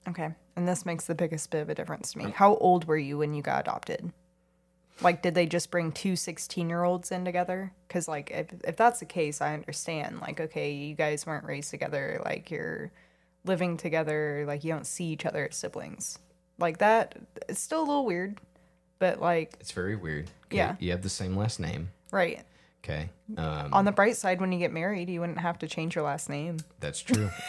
[0.08, 2.30] Okay, and this makes the biggest bit of a difference to me.
[2.30, 4.10] How old were you when you got adopted?
[5.00, 7.72] Like, did they just bring two 16 year olds in together?
[7.88, 10.20] Because, like, if, if that's the case, I understand.
[10.20, 12.20] Like, okay, you guys weren't raised together.
[12.24, 12.90] Like, you're
[13.44, 14.44] living together.
[14.46, 16.18] Like, you don't see each other as siblings.
[16.58, 17.16] Like, that,
[17.48, 18.38] it's still a little weird.
[19.00, 20.30] But, like, it's very weird.
[20.50, 20.76] Yeah.
[20.78, 21.90] You have the same last name.
[22.10, 22.42] right.
[22.84, 23.08] Okay.
[23.38, 26.04] Um, On the bright side, when you get married, you wouldn't have to change your
[26.04, 26.58] last name.
[26.80, 27.30] That's true.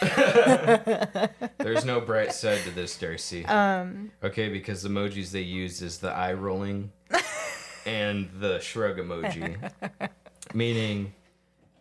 [1.58, 3.46] There's no bright side to this, Darci.
[3.46, 6.90] Um, Okay, because the emojis they use is the eye rolling
[7.86, 9.56] and the shrug emoji,
[10.54, 11.12] meaning,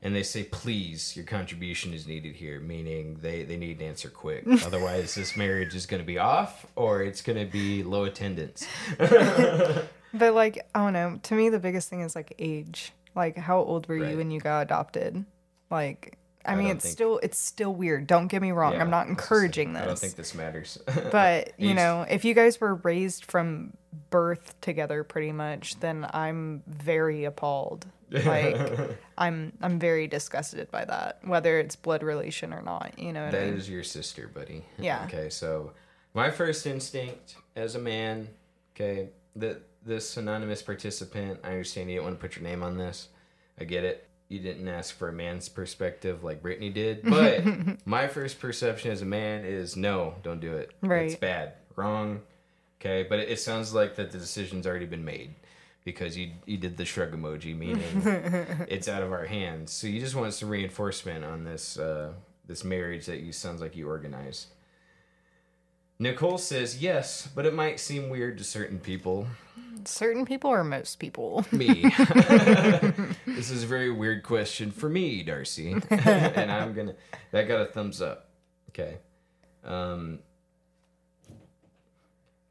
[0.01, 4.09] and they say, "Please, your contribution is needed here," meaning they they need an answer
[4.09, 4.43] quick.
[4.65, 8.65] Otherwise, this marriage is going to be off, or it's going to be low attendance.
[10.17, 11.19] But like, I don't know.
[11.23, 12.93] To me, the biggest thing is like age.
[13.15, 14.11] Like, how old were Right.
[14.11, 15.25] you when you got adopted?
[15.69, 18.07] Like, I, I mean, it's think- still it's still weird.
[18.07, 18.73] Don't get me wrong.
[18.73, 19.83] Yeah, I'm not I was gonna say, encouraging this.
[19.83, 20.77] I don't think this matters.
[21.11, 23.75] but you know, if you guys were raised from
[24.09, 27.85] birth together, pretty much, then I'm very appalled.
[28.11, 28.57] Like,
[29.17, 32.93] I'm I'm very disgusted by that, whether it's blood relation or not.
[32.97, 33.55] You know what That I mean?
[33.55, 34.63] is your sister, buddy.
[34.77, 35.05] Yeah.
[35.05, 35.71] Okay, so
[36.13, 38.27] my first instinct as a man,
[38.75, 42.77] okay, that this anonymous participant, I understand you don't want to put your name on
[42.77, 43.09] this.
[43.59, 44.07] I get it.
[44.27, 47.43] You didn't ask for a man's perspective like Brittany did, but
[47.85, 50.71] my first perception as a man is no, don't do it.
[50.81, 51.11] Right.
[51.11, 52.21] It's bad, wrong.
[52.81, 55.35] Okay, but it, it sounds like that the decision's already been made
[55.83, 58.01] because you you did the shrug emoji, meaning
[58.67, 59.71] it's out of our hands.
[59.71, 62.13] So you just want some reinforcement on this uh,
[62.47, 64.47] this marriage that you sounds like you organized.
[65.97, 69.27] Nicole says yes, but it might seem weird to certain people.
[69.85, 71.45] Certain people or most people?
[71.51, 71.83] Me.
[73.25, 75.83] this is a very weird question for me, Darci.
[76.37, 76.95] and I'm gonna
[77.31, 78.29] that got a thumbs up.
[78.69, 78.97] Okay.
[79.63, 80.19] Um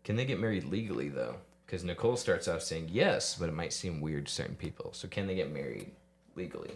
[0.04, 1.36] Can they get married legally though?
[1.66, 4.92] Because Nicole starts off saying yes, but it might seem weird to certain people.
[4.92, 5.90] So can they get married
[6.36, 6.72] legally?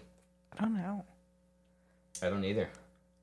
[0.59, 1.05] I don't know.
[2.23, 2.69] I don't either.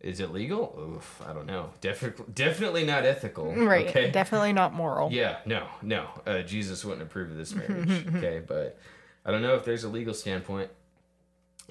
[0.06, 0.78] Is it legal?
[0.80, 1.72] Oof, I don't know.
[1.82, 3.52] Definitely, definitely not ethical.
[3.56, 3.88] Right.
[3.88, 4.12] Okay.
[4.12, 5.12] Definitely not moral.
[5.12, 6.06] Yeah, no, no.
[6.28, 8.06] Uh, Jesus wouldn't approve of this marriage.
[8.16, 8.78] okay, but
[9.26, 10.70] I don't know if there's a legal standpoint.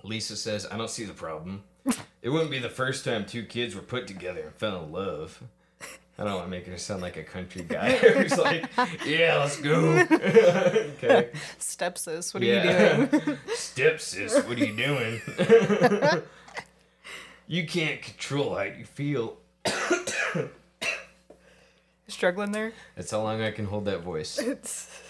[0.02, 1.62] Lisa says, I don't see the problem.
[2.22, 5.40] It wouldn't be the first time two kids were put together and fell in love.
[6.18, 8.68] I don't want to make her sound like a country guy who's like,
[9.06, 9.90] yeah, let's go.
[10.10, 11.30] okay.
[11.60, 12.98] Stepsis, what are Yeah.
[12.98, 13.38] you doing?
[13.54, 15.20] Step sis, what are you doing?
[17.46, 19.38] You can't control how you feel.
[22.08, 22.72] Struggling there?
[22.96, 24.38] That's how long I can hold that voice.
[24.38, 25.00] It's...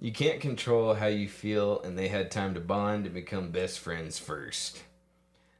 [0.00, 3.80] You can't control how you feel, and they had time to bond and become best
[3.80, 4.82] friends first.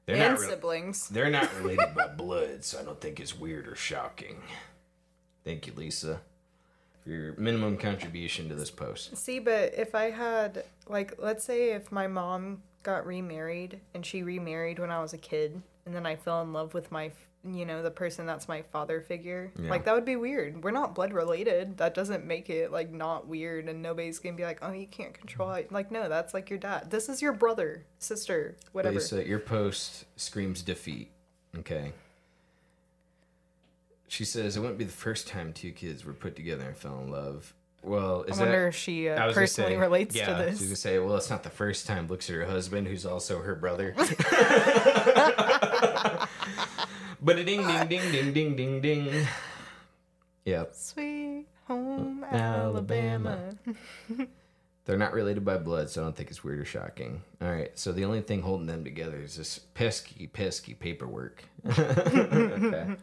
[0.06, 0.40] They're and not.
[0.40, 1.08] Re- siblings.
[1.08, 4.42] they're not related by blood, so I don't think it's weird or shocking.
[5.44, 6.20] Thank you, Lisa,
[7.02, 9.16] for your minimum contribution to this post.
[9.16, 14.22] See, but if I had, like, let's say if my mom got remarried and she
[14.22, 17.10] remarried when I was a kid, and then I fell in love with my,
[17.44, 19.68] you know, the person that's my father figure, Yeah.
[19.70, 20.62] like, that would be weird.
[20.62, 21.76] We're not blood related.
[21.78, 25.12] That doesn't make it, like, not weird, and nobody's gonna be like, oh, you can't
[25.12, 25.72] control it.
[25.72, 26.90] Like, no, that's like your dad.
[26.90, 28.94] This is your brother, sister, whatever.
[28.94, 31.10] Lisa, your post screams defeat.
[31.58, 31.92] Okay.
[34.08, 37.00] She says it wouldn't be the first time two kids were put together and fell
[37.00, 37.52] in love.
[37.84, 38.50] Well, is I that?
[38.50, 41.28] wonder if she uh, personally say, relates yeah, to She was gonna say, well, it's
[41.28, 42.08] not the first time.
[42.08, 43.94] Looks at her husband, who's also her brother.
[47.22, 49.26] but a ding, ding, ding, ding, ding, ding, ding.
[50.46, 53.54] Yep, Sweet home Alabama.
[54.08, 54.28] Alabama.
[54.84, 57.22] they're not related by blood, so I don't think it's weird or shocking.
[57.42, 61.44] All right, so the only thing holding them together is this pesky, pesky paperwork.
[61.78, 62.96] okay.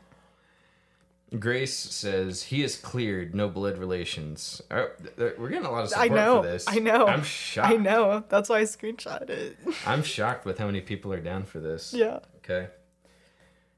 [1.39, 4.61] Grace says he is cleared, no blood relations.
[4.69, 6.41] Oh, th- th- We're getting a lot of I support know.
[6.41, 6.65] for this.
[6.67, 7.07] I know.
[7.07, 7.71] I'm shocked.
[7.73, 8.23] I know.
[8.27, 9.57] That's why I screenshot it.
[9.85, 11.93] I'm shocked with how many people are down for this.
[11.93, 12.19] yeah.
[12.37, 12.67] Okay.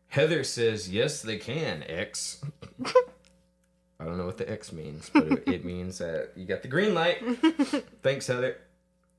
[0.08, 2.42] Heather says, yes, they can, X.
[4.00, 6.68] I don't know what the X means, but it, it means that you got the
[6.68, 7.18] green light.
[8.04, 8.58] Thanks, Heather.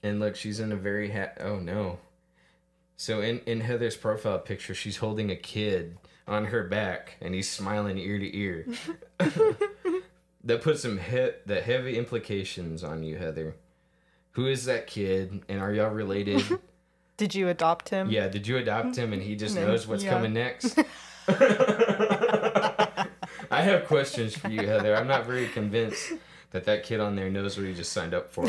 [0.03, 1.99] And look, she's in a very ha- oh no.
[2.97, 5.97] So in in Heather's profile picture, she's holding a kid
[6.27, 8.67] on her back, and he's smiling ear to ear.
[10.45, 13.57] that puts some he- the heavy implications on you, Heather.
[14.33, 16.43] Who is that kid, and are y'all related?
[17.17, 18.11] Did you adopt him?
[18.11, 20.11] Yeah, did you adopt him and he just No, knows what's yeah.
[20.11, 20.77] coming next?
[21.29, 23.07] I
[23.63, 24.97] have questions for you, Heather.
[24.97, 26.15] I'm not very convinced
[26.51, 28.47] that that kid on there knows what he just signed up for.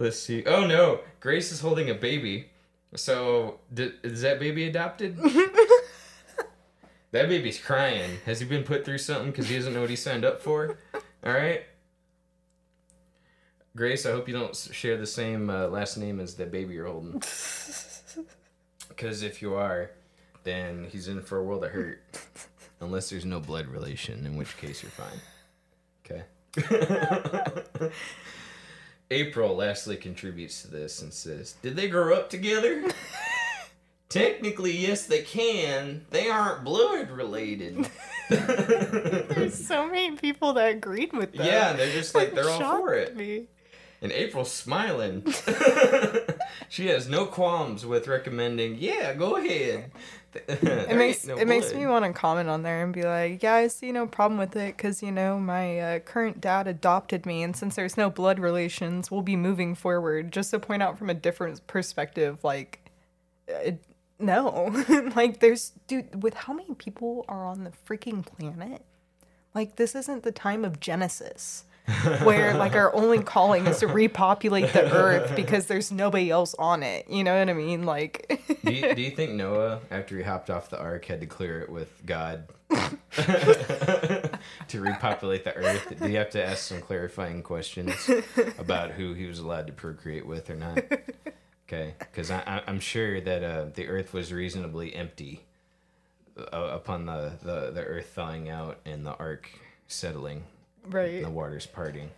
[0.00, 0.42] Let's see.
[0.46, 2.46] Oh no, Grace is holding a baby.
[2.96, 5.16] So, d- is that baby adopted?
[7.12, 8.18] that baby's crying.
[8.24, 10.78] Has he been put through something because he doesn't know what he signed up for?
[11.22, 11.64] All right.
[13.76, 16.86] Grace, I hope you don't share the same uh, last name as the baby you're
[16.86, 17.22] holding.
[18.88, 19.92] Because if you are,
[20.44, 22.02] then he's in for a world of hurt.
[22.80, 25.20] Unless there's no blood relation, in which case you're fine.
[26.04, 27.90] Okay.
[29.10, 32.84] April lastly contributes to this and says, Did they grow up together?
[34.08, 36.04] Technically, yes, they can.
[36.10, 37.88] They aren't blood related.
[38.28, 41.46] There's so many people that agreed with that.
[41.46, 43.16] yeah, they're just like, they're all for it.
[43.16, 43.46] me.
[44.02, 45.24] And April's smiling.
[46.68, 49.92] she has no qualms with recommending, yeah, go ahead.
[50.48, 53.66] It makes it makes me want to comment on there and be like, yeah, I
[53.68, 57.56] see no problem with it because you know my uh, current dad adopted me, and
[57.56, 60.32] since there's no blood relations, we'll be moving forward.
[60.32, 62.90] Just to point out from a different perspective, like,
[63.48, 63.72] uh,
[64.18, 64.84] no,
[65.16, 68.84] like there's dude with how many people are on the freaking planet.
[69.54, 71.64] Like this isn't the time of Genesis.
[72.22, 76.82] Where like our only calling is to repopulate the earth because there's nobody else on
[76.82, 77.08] it.
[77.08, 77.84] You know what I mean?
[77.84, 81.26] Like do, you, do you think Noah, after he hopped off the ark, had to
[81.26, 82.48] clear it with God?
[84.68, 88.08] to repopulate the Earth, do you have to ask some clarifying questions
[88.58, 90.78] about who he was allowed to procreate with or not?
[91.66, 95.44] Okay, because I'm sure that uh, the Earth was reasonably empty
[96.36, 99.48] uh, upon the, the, the Earth thawing out and the ark
[99.86, 100.44] settling,
[100.88, 101.22] Right.
[101.22, 102.10] the waters parting.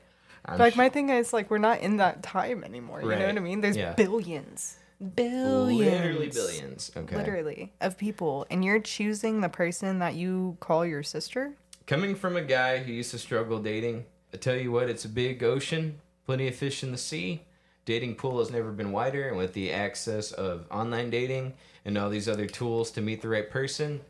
[0.45, 3.01] I'm Like su- my thing is like we're not in that time anymore.
[3.01, 3.27] You know Right.
[3.27, 3.61] what I mean?
[3.61, 3.93] There's Yeah.
[3.95, 4.77] billions,
[5.15, 6.91] billions, literally billions.
[6.97, 11.53] Okay, literally of people, and you're choosing the person that you call your sister.
[11.87, 15.09] Coming from a guy who used to struggle dating, I tell you what, it's a
[15.09, 17.43] big ocean, plenty of fish in the sea.
[17.85, 21.55] Dating pool has never been wider, and with the access of online dating
[21.85, 24.01] and all these other tools to meet the right person,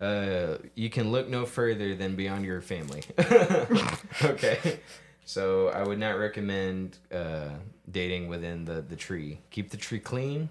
[0.00, 3.02] uh, you can look no further than beyond your family.
[4.22, 4.80] okay,
[5.24, 7.50] so I would not recommend uh,
[7.90, 9.40] dating within the the tree.
[9.50, 10.48] Keep the tree clean.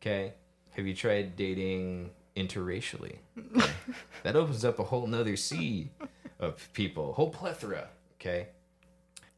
[0.00, 0.34] Okay,
[0.72, 3.16] have you tried dating interracially?
[3.56, 3.70] Okay.
[4.22, 5.90] that opens up a whole nother sea
[6.38, 7.88] of people, whole plethora.
[8.20, 8.48] Okay.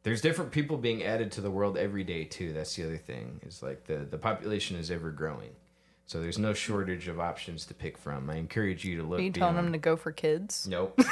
[0.02, 2.52] There's different people being added to the world every day too.
[2.52, 3.40] That's the other thing.
[3.44, 5.50] Is like the the population is ever growing,
[6.06, 8.30] so there's no shortage of options to pick from.
[8.30, 9.18] I encourage you to look.
[9.18, 10.66] Are you telling them to go for kids?
[10.70, 10.98] Nope.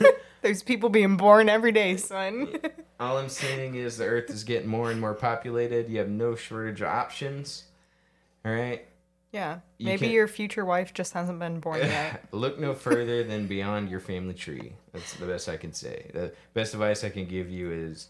[0.42, 2.54] There's people being born every day, son.
[3.00, 5.88] All I'm saying is the Earth is getting more and more populated.
[5.88, 7.64] You have no shortage of options.
[8.44, 8.86] All right.
[9.32, 9.58] yeah.
[9.78, 12.24] You Maybe can't- your future wife just hasn't been born yet.
[12.32, 14.74] Look no further than beyond your family tree.
[14.92, 16.10] That's the best I can say.
[16.14, 18.08] The best advice I can give you is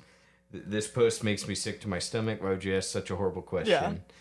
[0.52, 2.42] this post makes me sick to my stomach.
[2.42, 3.72] Why would you ask such a horrible question?
[3.72, 4.14] Yeah.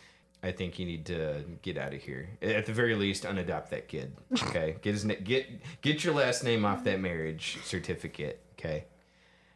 [0.44, 2.30] I think you need to get out of here.
[2.42, 4.16] At the very least, unadopt that kid.
[4.44, 5.48] Okay, get his na- get
[5.82, 8.40] get your last name off that marriage certificate.
[8.58, 8.86] Okay,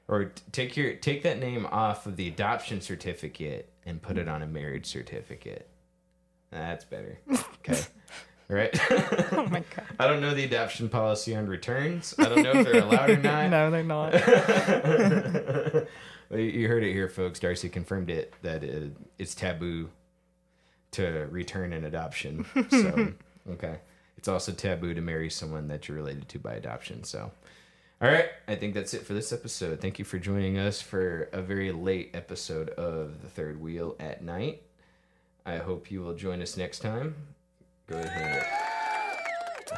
[0.08, 4.28] or t- take your take that name off of the adoption certificate and put it
[4.28, 5.68] on a marriage certificate.
[6.50, 7.20] That's better.
[7.66, 7.80] Okay,
[8.50, 8.72] right.
[9.34, 9.86] oh my god.
[10.00, 12.14] I don't know the adoption policy on returns.
[12.18, 13.50] I don't know if they're allowed or not.
[13.52, 14.14] No, they're not.
[16.30, 17.40] Well, you- heard it here, folks.
[17.40, 19.90] Darci confirmed it that uh it's taboo
[20.92, 22.46] to return an adoption.
[22.70, 23.14] So,
[23.50, 23.80] okay.
[24.18, 27.04] It's also taboo to marry someone that you're related to by adoption.
[27.04, 27.32] So,
[28.02, 28.26] all right.
[28.48, 29.80] I think that's it for this episode.
[29.82, 34.24] Thank you for joining us for a very late episode of The Third Wheel at
[34.24, 34.64] Night.
[35.46, 37.16] I hope you will join us next time.
[37.88, 38.46] Go ahead.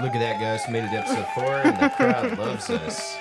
[0.02, 0.62] Look at that, guys.
[0.68, 3.18] We made it to episode four, and the crowd loves us.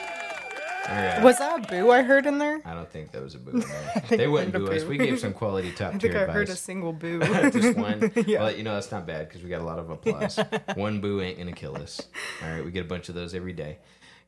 [0.88, 1.22] Right.
[1.22, 2.60] Was that a boo I heard in there?
[2.64, 3.62] I don't think that was a boo.
[4.08, 4.84] They wouldn't boo us.
[4.84, 7.20] We gave some quality top I think tier I heard a single boo.
[7.50, 8.10] Just one.
[8.26, 8.40] Yeah.
[8.42, 10.38] Well, you know that's not bad because we got a lot of applause.
[10.74, 12.00] one boo ain't gonna kill us.
[12.42, 13.78] All right, we get a bunch of those every day.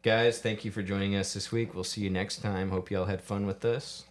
[0.02, 1.74] Guys, thank you for joining us this week.
[1.74, 2.70] We'll see you next time.
[2.70, 4.04] Hope y'all had fun with us.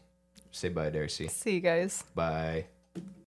[0.52, 1.30] Say bye, Darci.
[1.30, 2.04] See you guys.
[2.16, 2.66] Bye.